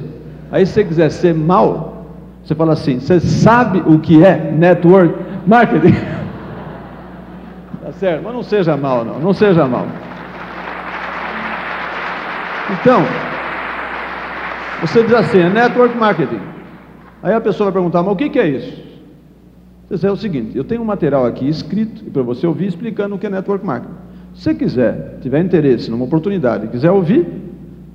Aí 0.51 0.65
se 0.65 0.73
você 0.73 0.83
quiser 0.83 1.09
ser 1.09 1.33
mal, 1.33 2.07
você 2.43 2.53
fala 2.53 2.73
assim, 2.73 2.99
você 2.99 3.21
sabe 3.21 3.81
o 3.85 3.99
que 3.99 4.21
é 4.21 4.51
network 4.51 5.15
marketing? 5.47 5.93
tá 7.81 7.93
certo? 7.93 8.21
Mas 8.21 8.33
não 8.33 8.43
seja 8.43 8.75
mal, 8.75 9.05
não, 9.05 9.17
não 9.17 9.33
seja 9.33 9.65
mal. 9.65 9.87
Então, 12.69 13.01
você 14.81 15.03
diz 15.03 15.13
assim, 15.13 15.39
é 15.39 15.49
network 15.49 15.97
marketing. 15.97 16.41
Aí 17.23 17.33
a 17.33 17.39
pessoa 17.39 17.71
vai 17.71 17.81
perguntar, 17.81 18.03
mas 18.03 18.11
o 18.11 18.17
que, 18.17 18.29
que 18.29 18.39
é 18.39 18.47
isso? 18.47 18.83
Você 19.87 19.95
diz, 19.95 20.03
é 20.03 20.11
o 20.11 20.17
seguinte, 20.17 20.57
eu 20.57 20.65
tenho 20.65 20.81
um 20.81 20.85
material 20.85 21.25
aqui 21.25 21.47
escrito 21.47 22.03
para 22.11 22.23
você 22.23 22.45
ouvir 22.45 22.67
explicando 22.67 23.15
o 23.15 23.17
que 23.17 23.25
é 23.25 23.29
network 23.29 23.65
marketing. 23.65 23.95
Se 24.33 24.43
você 24.43 24.53
quiser, 24.53 25.19
tiver 25.21 25.39
interesse 25.39 25.89
numa 25.89 26.03
oportunidade, 26.03 26.67
quiser 26.67 26.91
ouvir, 26.91 27.44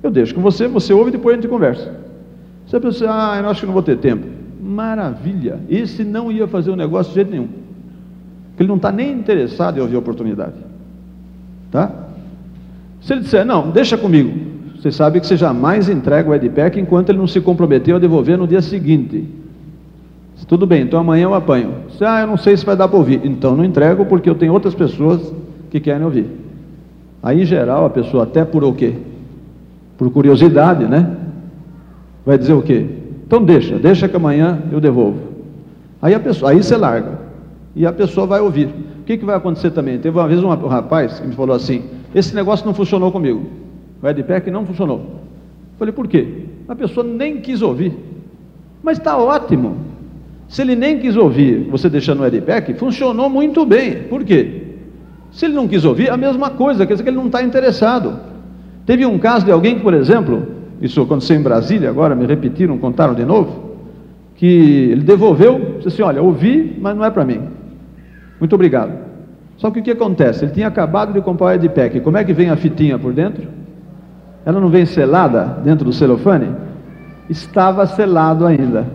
eu 0.03 0.09
deixo 0.09 0.33
com 0.33 0.41
você, 0.41 0.67
você 0.67 0.93
ouve 0.93 1.09
e 1.09 1.11
depois 1.11 1.33
a 1.33 1.41
gente 1.41 1.49
conversa. 1.49 1.93
Você 2.65 2.79
pensa, 2.79 3.05
ah, 3.07 3.39
eu 3.39 3.49
acho 3.49 3.61
que 3.61 3.65
não 3.65 3.73
vou 3.73 3.83
ter 3.83 3.97
tempo. 3.97 4.25
Maravilha! 4.61 5.59
Esse 5.69 6.03
não 6.03 6.31
ia 6.31 6.47
fazer 6.47 6.71
o 6.71 6.75
negócio 6.75 7.09
de 7.09 7.15
jeito 7.15 7.31
nenhum. 7.31 7.47
Porque 8.49 8.63
ele 8.63 8.69
não 8.69 8.77
está 8.77 8.91
nem 8.91 9.11
interessado 9.11 9.77
em 9.77 9.81
ouvir 9.81 9.95
a 9.95 9.99
oportunidade. 9.99 10.55
Tá? 11.71 11.91
Se 13.01 13.13
ele 13.13 13.21
disser, 13.21 13.45
não, 13.45 13.69
deixa 13.69 13.97
comigo, 13.97 14.31
você 14.79 14.91
sabe 14.91 15.19
que 15.19 15.27
você 15.27 15.37
jamais 15.37 15.89
entrega 15.89 16.29
o 16.29 16.33
EdPack 16.33 16.79
enquanto 16.79 17.09
ele 17.09 17.17
não 17.17 17.27
se 17.27 17.41
comprometeu 17.41 17.95
a 17.95 17.99
devolver 17.99 18.37
no 18.37 18.47
dia 18.47 18.61
seguinte. 18.61 19.27
Tudo 20.47 20.65
bem, 20.65 20.81
então 20.81 20.99
amanhã 20.99 21.23
eu 21.23 21.33
apanho. 21.33 21.73
Você, 21.89 22.03
ah, 22.03 22.21
eu 22.21 22.27
não 22.27 22.37
sei 22.37 22.57
se 22.57 22.65
vai 22.65 22.75
dar 22.75 22.87
para 22.87 22.97
ouvir. 22.97 23.21
Então 23.23 23.55
não 23.55 23.63
entrego 23.63 24.05
porque 24.05 24.29
eu 24.29 24.35
tenho 24.35 24.51
outras 24.51 24.73
pessoas 24.73 25.33
que 25.69 25.79
querem 25.79 26.03
ouvir. 26.03 26.27
Aí, 27.21 27.43
em 27.43 27.45
geral, 27.45 27.85
a 27.85 27.89
pessoa, 27.89 28.23
até 28.23 28.43
por 28.43 28.63
o 28.63 28.73
quê? 28.73 28.95
Por 30.01 30.09
curiosidade, 30.09 30.85
né? 30.85 31.15
Vai 32.25 32.35
dizer 32.35 32.53
o 32.53 32.61
quê? 32.63 32.87
Então 33.27 33.43
deixa, 33.43 33.77
deixa 33.77 34.09
que 34.09 34.15
amanhã 34.15 34.63
eu 34.71 34.81
devolvo. 34.81 35.19
Aí 36.01 36.15
a 36.15 36.19
pessoa, 36.19 36.49
aí 36.49 36.57
você 36.57 36.75
larga. 36.75 37.19
E 37.75 37.85
a 37.85 37.93
pessoa 37.93 38.25
vai 38.25 38.41
ouvir. 38.41 38.65
O 38.65 39.03
que, 39.05 39.15
que 39.15 39.23
vai 39.23 39.35
acontecer 39.35 39.69
também? 39.69 39.99
Teve 39.99 40.17
uma 40.17 40.27
vez 40.27 40.43
um 40.43 40.47
rapaz 40.47 41.19
que 41.19 41.27
me 41.27 41.35
falou 41.35 41.55
assim: 41.55 41.83
esse 42.15 42.33
negócio 42.33 42.65
não 42.65 42.73
funcionou 42.73 43.11
comigo. 43.11 43.45
O 44.01 44.07
EdPack 44.07 44.49
não 44.49 44.65
funcionou. 44.65 45.05
Falei, 45.77 45.93
por 45.93 46.07
quê? 46.07 46.45
A 46.67 46.75
pessoa 46.75 47.05
nem 47.05 47.39
quis 47.39 47.61
ouvir. 47.61 47.95
Mas 48.81 48.97
está 48.97 49.15
ótimo. 49.15 49.77
Se 50.47 50.63
ele 50.63 50.75
nem 50.75 50.97
quis 50.97 51.15
ouvir, 51.15 51.67
você 51.69 51.87
deixando 51.91 52.21
o 52.21 52.25
EdPack, 52.25 52.73
funcionou 52.73 53.29
muito 53.29 53.67
bem. 53.67 54.01
Por 54.09 54.23
quê? 54.23 54.63
Se 55.31 55.45
ele 55.45 55.53
não 55.53 55.67
quis 55.67 55.85
ouvir, 55.85 56.09
a 56.09 56.17
mesma 56.17 56.49
coisa, 56.49 56.87
quer 56.87 56.93
dizer 56.93 57.03
que 57.03 57.09
ele 57.11 57.17
não 57.17 57.27
está 57.27 57.43
interessado. 57.43 58.30
Teve 58.91 59.05
um 59.05 59.17
caso 59.17 59.45
de 59.45 59.51
alguém 59.53 59.75
que, 59.75 59.81
por 59.81 59.93
exemplo, 59.93 60.45
isso 60.81 61.01
aconteceu 61.01 61.37
em 61.37 61.41
Brasília, 61.41 61.89
agora 61.89 62.13
me 62.13 62.25
repetiram, 62.25 62.77
contaram 62.77 63.13
de 63.13 63.23
novo, 63.23 63.77
que 64.35 64.45
ele 64.91 65.01
devolveu, 65.01 65.75
disse 65.77 65.87
assim, 65.87 66.01
olha, 66.01 66.21
ouvi, 66.21 66.77
mas 66.77 66.93
não 66.93 67.05
é 67.05 67.09
para 67.09 67.23
mim. 67.23 67.39
Muito 68.37 68.53
obrigado. 68.53 68.91
Só 69.55 69.71
que 69.71 69.79
o 69.79 69.81
que 69.81 69.91
acontece? 69.91 70.43
Ele 70.43 70.51
tinha 70.51 70.67
acabado 70.67 71.13
de 71.13 71.21
comprar 71.21 71.45
o 71.45 71.51
EdPack. 71.51 72.01
Como 72.01 72.17
é 72.17 72.25
que 72.25 72.33
vem 72.33 72.49
a 72.49 72.57
fitinha 72.57 72.99
por 72.99 73.13
dentro? 73.13 73.47
Ela 74.45 74.59
não 74.59 74.67
vem 74.67 74.85
selada 74.85 75.61
dentro 75.63 75.85
do 75.85 75.93
celofane? 75.93 76.49
Estava 77.29 77.85
selado 77.85 78.45
ainda. 78.45 78.85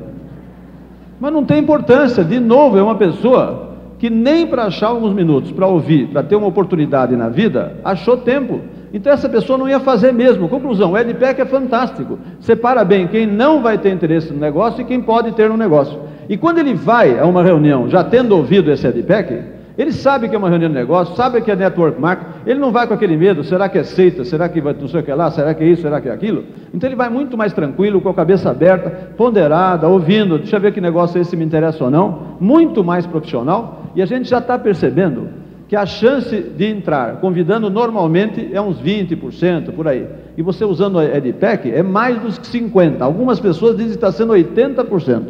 Mas 1.18 1.32
não 1.32 1.42
tem 1.42 1.60
importância, 1.60 2.22
de 2.22 2.38
novo, 2.38 2.76
é 2.76 2.82
uma 2.82 2.96
pessoa 2.96 3.78
que 3.98 4.10
nem 4.10 4.46
para 4.46 4.64
achar 4.64 4.88
alguns 4.88 5.14
minutos 5.14 5.52
para 5.52 5.66
ouvir, 5.66 6.08
para 6.08 6.22
ter 6.22 6.36
uma 6.36 6.48
oportunidade 6.48 7.16
na 7.16 7.30
vida, 7.30 7.80
achou 7.82 8.18
tempo. 8.18 8.60
Então 8.92 9.12
essa 9.12 9.28
pessoa 9.28 9.58
não 9.58 9.68
ia 9.68 9.80
fazer 9.80 10.12
mesmo. 10.12 10.48
Conclusão, 10.48 10.92
o 10.92 10.98
EdPack 10.98 11.40
é 11.40 11.44
fantástico. 11.44 12.18
Separa 12.40 12.84
bem 12.84 13.06
quem 13.06 13.26
não 13.26 13.62
vai 13.62 13.78
ter 13.78 13.92
interesse 13.92 14.32
no 14.32 14.38
negócio 14.38 14.80
e 14.80 14.84
quem 14.84 15.00
pode 15.00 15.32
ter 15.32 15.48
no 15.48 15.56
negócio. 15.56 15.98
E 16.28 16.36
quando 16.36 16.58
ele 16.58 16.74
vai 16.74 17.18
a 17.18 17.26
uma 17.26 17.42
reunião, 17.42 17.88
já 17.88 18.02
tendo 18.02 18.36
ouvido 18.36 18.70
esse 18.70 18.86
EdPack, 18.86 19.56
ele 19.78 19.92
sabe 19.92 20.28
que 20.28 20.34
é 20.34 20.38
uma 20.38 20.48
reunião 20.48 20.70
de 20.70 20.74
negócio, 20.74 21.14
sabe 21.14 21.40
que 21.42 21.50
é 21.50 21.56
network 21.56 22.00
marketing, 22.00 22.30
ele 22.46 22.58
não 22.58 22.72
vai 22.72 22.86
com 22.86 22.94
aquele 22.94 23.14
medo, 23.14 23.44
será 23.44 23.68
que 23.68 23.76
é 23.76 23.82
seita, 23.82 24.24
será 24.24 24.48
que 24.48 24.58
vai 24.58 24.72
não 24.72 24.88
sei 24.88 25.00
o 25.00 25.02
que 25.02 25.12
lá, 25.12 25.30
será 25.30 25.52
que 25.52 25.62
é 25.62 25.66
isso, 25.66 25.82
será 25.82 26.00
que 26.00 26.08
é 26.08 26.12
aquilo? 26.12 26.44
Então 26.72 26.88
ele 26.88 26.96
vai 26.96 27.10
muito 27.10 27.36
mais 27.36 27.52
tranquilo, 27.52 28.00
com 28.00 28.08
a 28.08 28.14
cabeça 28.14 28.50
aberta, 28.50 28.88
ponderada, 29.18 29.86
ouvindo, 29.86 30.38
deixa 30.38 30.56
eu 30.56 30.60
ver 30.60 30.72
que 30.72 30.80
negócio 30.80 31.18
é 31.18 31.20
esse, 31.20 31.36
me 31.36 31.44
interessa 31.44 31.84
ou 31.84 31.90
não, 31.90 32.36
muito 32.40 32.82
mais 32.82 33.06
profissional, 33.06 33.82
e 33.94 34.00
a 34.00 34.06
gente 34.06 34.30
já 34.30 34.38
está 34.38 34.58
percebendo 34.58 35.28
que 35.68 35.74
a 35.74 35.84
chance 35.84 36.40
de 36.40 36.64
entrar, 36.64 37.16
convidando 37.16 37.68
normalmente, 37.68 38.50
é 38.52 38.60
uns 38.60 38.80
20%, 38.80 39.72
por 39.72 39.88
aí. 39.88 40.06
E 40.36 40.42
você 40.42 40.64
usando 40.64 40.98
a 40.98 41.04
EdPack, 41.04 41.70
é 41.70 41.82
mais 41.82 42.20
dos 42.20 42.38
que 42.38 42.46
50%. 42.46 43.00
Algumas 43.00 43.40
pessoas 43.40 43.76
dizem 43.76 43.90
que 43.90 43.96
está 43.96 44.12
sendo 44.12 44.32
80%. 44.32 45.22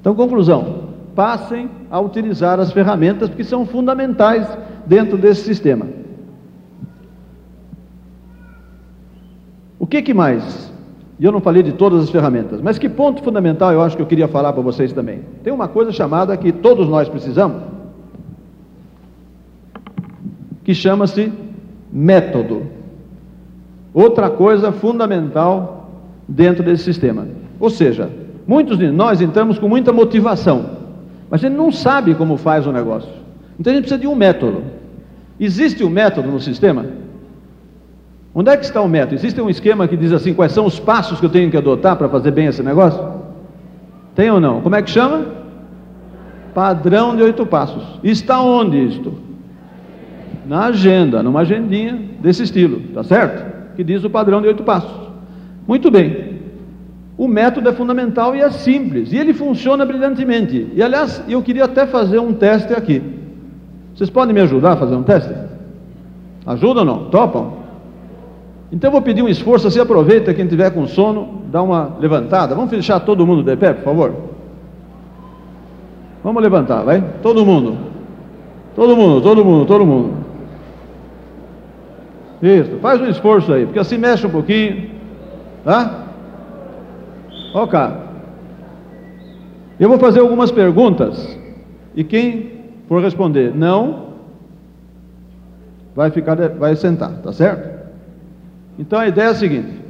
Então, 0.00 0.14
conclusão, 0.14 0.86
passem 1.14 1.68
a 1.90 2.00
utilizar 2.00 2.58
as 2.60 2.72
ferramentas 2.72 3.28
que 3.28 3.44
são 3.44 3.66
fundamentais 3.66 4.46
dentro 4.86 5.18
desse 5.18 5.42
sistema. 5.42 5.86
O 9.78 9.86
que, 9.86 10.00
que 10.00 10.14
mais? 10.14 10.72
E 11.18 11.24
eu 11.24 11.32
não 11.32 11.40
falei 11.40 11.62
de 11.62 11.72
todas 11.72 12.02
as 12.02 12.10
ferramentas, 12.10 12.60
mas 12.60 12.78
que 12.78 12.88
ponto 12.88 13.22
fundamental 13.22 13.72
eu 13.72 13.82
acho 13.82 13.96
que 13.96 14.02
eu 14.02 14.06
queria 14.06 14.28
falar 14.28 14.52
para 14.52 14.62
vocês 14.62 14.92
também? 14.92 15.20
Tem 15.42 15.52
uma 15.52 15.68
coisa 15.68 15.92
chamada 15.92 16.36
que 16.36 16.52
todos 16.52 16.88
nós 16.88 17.08
precisamos, 17.08 17.75
que 20.66 20.74
chama-se 20.74 21.32
método. 21.92 22.66
Outra 23.94 24.28
coisa 24.28 24.72
fundamental 24.72 25.92
dentro 26.26 26.64
desse 26.64 26.82
sistema. 26.82 27.28
Ou 27.60 27.70
seja, 27.70 28.10
muitos 28.48 28.76
de 28.76 28.90
nós 28.90 29.20
entramos 29.20 29.60
com 29.60 29.68
muita 29.68 29.92
motivação 29.92 30.70
Mas 31.30 31.44
a 31.44 31.48
gente 31.48 31.56
não 31.56 31.70
sabe 31.70 32.16
como 32.16 32.36
faz 32.36 32.66
o 32.66 32.72
negócio. 32.72 33.08
Então 33.60 33.72
a 33.72 33.76
gente 33.76 33.84
precisa 33.84 34.00
de 34.00 34.08
um 34.08 34.16
método. 34.16 34.64
Existe 35.38 35.84
um 35.84 35.88
método 35.88 36.28
no 36.32 36.40
sistema? 36.40 36.84
Onde 38.34 38.50
é 38.50 38.56
que 38.56 38.64
está 38.64 38.80
o 38.80 38.88
método? 38.88 39.14
Existe 39.14 39.40
um 39.40 39.48
esquema 39.48 39.86
que 39.86 39.96
diz 39.96 40.10
assim: 40.10 40.34
quais 40.34 40.50
são 40.50 40.66
os 40.66 40.80
passos 40.80 41.20
que 41.20 41.26
eu 41.26 41.30
tenho 41.30 41.48
que 41.48 41.56
adotar 41.56 41.94
para 41.94 42.08
fazer 42.08 42.32
bem 42.32 42.46
esse 42.46 42.62
negócio? 42.62 43.00
Tem 44.16 44.28
ou 44.32 44.40
não? 44.40 44.62
Como 44.62 44.74
é 44.74 44.82
que 44.82 44.90
chama? 44.90 45.26
Padrão 46.52 47.14
de 47.14 47.22
oito 47.22 47.46
passos. 47.46 47.84
Está 48.02 48.40
onde 48.40 48.84
isto? 48.84 49.25
Na 50.46 50.66
agenda, 50.66 51.22
numa 51.22 51.40
agendinha 51.40 52.00
desse 52.20 52.44
estilo, 52.44 52.80
tá 52.94 53.02
certo? 53.02 53.74
Que 53.74 53.82
diz 53.82 54.04
o 54.04 54.10
padrão 54.10 54.40
de 54.40 54.46
oito 54.46 54.62
passos. 54.62 55.08
Muito 55.66 55.90
bem. 55.90 56.36
O 57.18 57.26
método 57.26 57.68
é 57.68 57.72
fundamental 57.72 58.36
e 58.36 58.40
é 58.40 58.50
simples, 58.50 59.12
e 59.12 59.16
ele 59.16 59.32
funciona 59.32 59.84
brilhantemente. 59.84 60.68
E 60.74 60.82
aliás, 60.82 61.22
eu 61.28 61.42
queria 61.42 61.64
até 61.64 61.86
fazer 61.86 62.18
um 62.18 62.32
teste 62.32 62.72
aqui. 62.74 63.02
Vocês 63.94 64.10
podem 64.10 64.34
me 64.34 64.40
ajudar 64.42 64.72
a 64.72 64.76
fazer 64.76 64.94
um 64.94 65.02
teste? 65.02 65.34
Ajuda 66.46 66.80
ou 66.80 66.86
não? 66.86 67.04
Topam? 67.06 67.54
Então 68.70 68.88
eu 68.88 68.92
vou 68.92 69.02
pedir 69.02 69.22
um 69.22 69.28
esforço, 69.28 69.66
assim 69.66 69.80
aproveita, 69.80 70.34
quem 70.34 70.46
tiver 70.46 70.70
com 70.70 70.86
sono, 70.86 71.42
dá 71.50 71.62
uma 71.62 71.96
levantada. 71.98 72.54
Vamos 72.54 72.70
deixar 72.70 73.00
todo 73.00 73.26
mundo 73.26 73.42
de 73.42 73.56
pé, 73.56 73.72
por 73.72 73.84
favor? 73.84 74.14
Vamos 76.22 76.42
levantar, 76.42 76.82
vai? 76.82 77.02
Todo 77.22 77.44
mundo. 77.44 77.76
Todo 78.74 78.94
mundo, 78.94 79.22
todo 79.22 79.44
mundo, 79.44 79.64
todo 79.64 79.86
mundo. 79.86 80.25
Isso, 82.46 82.78
faz 82.78 83.00
um 83.00 83.06
esforço 83.06 83.52
aí, 83.52 83.64
porque 83.64 83.80
assim 83.80 83.98
mexe 83.98 84.24
um 84.24 84.30
pouquinho. 84.30 84.90
Tá? 85.64 86.06
Ok. 87.52 87.78
Eu 89.80 89.88
vou 89.88 89.98
fazer 89.98 90.20
algumas 90.20 90.52
perguntas 90.52 91.36
e 91.96 92.04
quem 92.04 92.52
for 92.88 93.02
responder 93.02 93.52
não, 93.52 94.12
vai 95.94 96.10
ficar, 96.12 96.36
vai 96.50 96.76
sentar, 96.76 97.14
tá 97.18 97.32
certo? 97.32 97.68
Então 98.78 99.00
a 99.00 99.08
ideia 99.08 99.26
é 99.26 99.30
a 99.30 99.34
seguinte: 99.34 99.80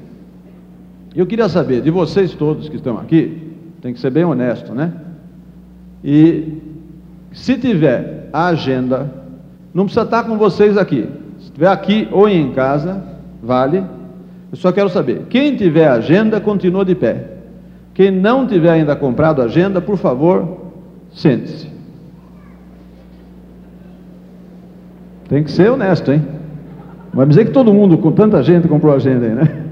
eu 1.14 1.26
queria 1.26 1.50
saber 1.50 1.82
de 1.82 1.90
vocês 1.90 2.32
todos 2.34 2.70
que 2.70 2.76
estão 2.76 2.96
aqui, 2.96 3.52
tem 3.82 3.92
que 3.92 4.00
ser 4.00 4.10
bem 4.10 4.24
honesto, 4.24 4.72
né? 4.72 4.94
E 6.02 6.62
se 7.32 7.58
tiver 7.58 8.30
a 8.32 8.46
agenda, 8.46 9.12
não 9.74 9.84
precisa 9.84 10.06
estar 10.06 10.24
com 10.24 10.38
vocês 10.38 10.78
aqui. 10.78 11.06
Estiver 11.56 11.68
aqui 11.68 12.06
ou 12.12 12.28
em 12.28 12.52
casa, 12.52 13.02
vale. 13.42 13.78
Eu 14.52 14.58
só 14.58 14.70
quero 14.70 14.90
saber: 14.90 15.22
quem 15.30 15.56
tiver 15.56 15.88
agenda, 15.88 16.38
continua 16.38 16.84
de 16.84 16.94
pé. 16.94 17.30
Quem 17.94 18.10
não 18.10 18.46
tiver 18.46 18.68
ainda 18.68 18.94
comprado 18.94 19.40
agenda, 19.40 19.80
por 19.80 19.96
favor, 19.96 20.58
sente-se. 21.14 21.66
Tem 25.30 25.42
que 25.42 25.50
ser 25.50 25.70
honesto, 25.70 26.12
hein? 26.12 26.22
Vai 27.14 27.24
dizer 27.24 27.46
que 27.46 27.52
todo 27.52 27.72
mundo, 27.72 27.96
com 27.96 28.12
tanta 28.12 28.42
gente, 28.42 28.68
comprou 28.68 28.94
agenda 28.94 29.24
aí, 29.24 29.34
né? 29.34 29.62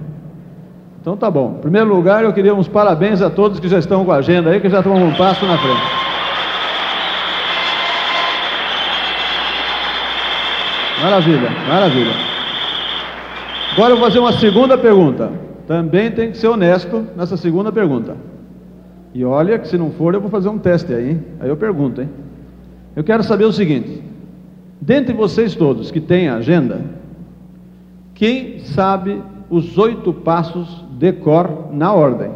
Então 1.02 1.18
tá 1.18 1.30
bom. 1.30 1.56
Em 1.58 1.60
primeiro 1.60 1.94
lugar, 1.94 2.24
eu 2.24 2.32
queria 2.32 2.54
uns 2.54 2.66
parabéns 2.66 3.20
a 3.20 3.28
todos 3.28 3.60
que 3.60 3.68
já 3.68 3.78
estão 3.78 4.06
com 4.06 4.12
a 4.12 4.16
agenda 4.16 4.48
aí, 4.48 4.58
que 4.58 4.70
já 4.70 4.78
estão 4.78 4.94
um 4.94 5.12
passo 5.12 5.44
na 5.44 5.58
frente. 5.58 6.03
Maravilha, 11.04 11.50
maravilha. 11.68 12.12
Agora 13.72 13.92
eu 13.92 13.98
vou 13.98 14.06
fazer 14.06 14.20
uma 14.20 14.32
segunda 14.32 14.78
pergunta. 14.78 15.30
Também 15.66 16.10
tem 16.10 16.30
que 16.30 16.38
ser 16.38 16.48
honesto 16.48 17.06
nessa 17.14 17.36
segunda 17.36 17.70
pergunta. 17.70 18.16
E 19.12 19.22
olha 19.22 19.58
que 19.58 19.68
se 19.68 19.76
não 19.76 19.90
for, 19.90 20.14
eu 20.14 20.20
vou 20.22 20.30
fazer 20.30 20.48
um 20.48 20.56
teste 20.56 20.94
aí, 20.94 21.10
hein? 21.10 21.24
Aí 21.40 21.50
eu 21.50 21.58
pergunto, 21.58 22.00
hein? 22.00 22.08
Eu 22.96 23.04
quero 23.04 23.22
saber 23.22 23.44
o 23.44 23.52
seguinte: 23.52 24.02
dentre 24.80 25.12
vocês 25.12 25.54
todos 25.54 25.90
que 25.90 26.00
têm 26.00 26.30
agenda, 26.30 26.80
quem 28.14 28.60
sabe 28.60 29.22
os 29.50 29.76
oito 29.76 30.10
passos 30.10 30.86
de 30.92 31.12
cor 31.12 31.68
na 31.70 31.92
ordem? 31.92 32.30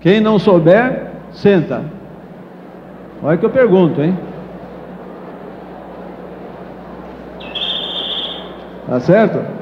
Quem 0.00 0.20
não 0.20 0.40
souber, 0.40 1.12
senta. 1.30 1.84
Olha 3.22 3.38
que 3.38 3.46
eu 3.46 3.50
pergunto, 3.50 4.02
hein? 4.02 4.18
Tá 8.86 9.00
certo? 9.00 9.55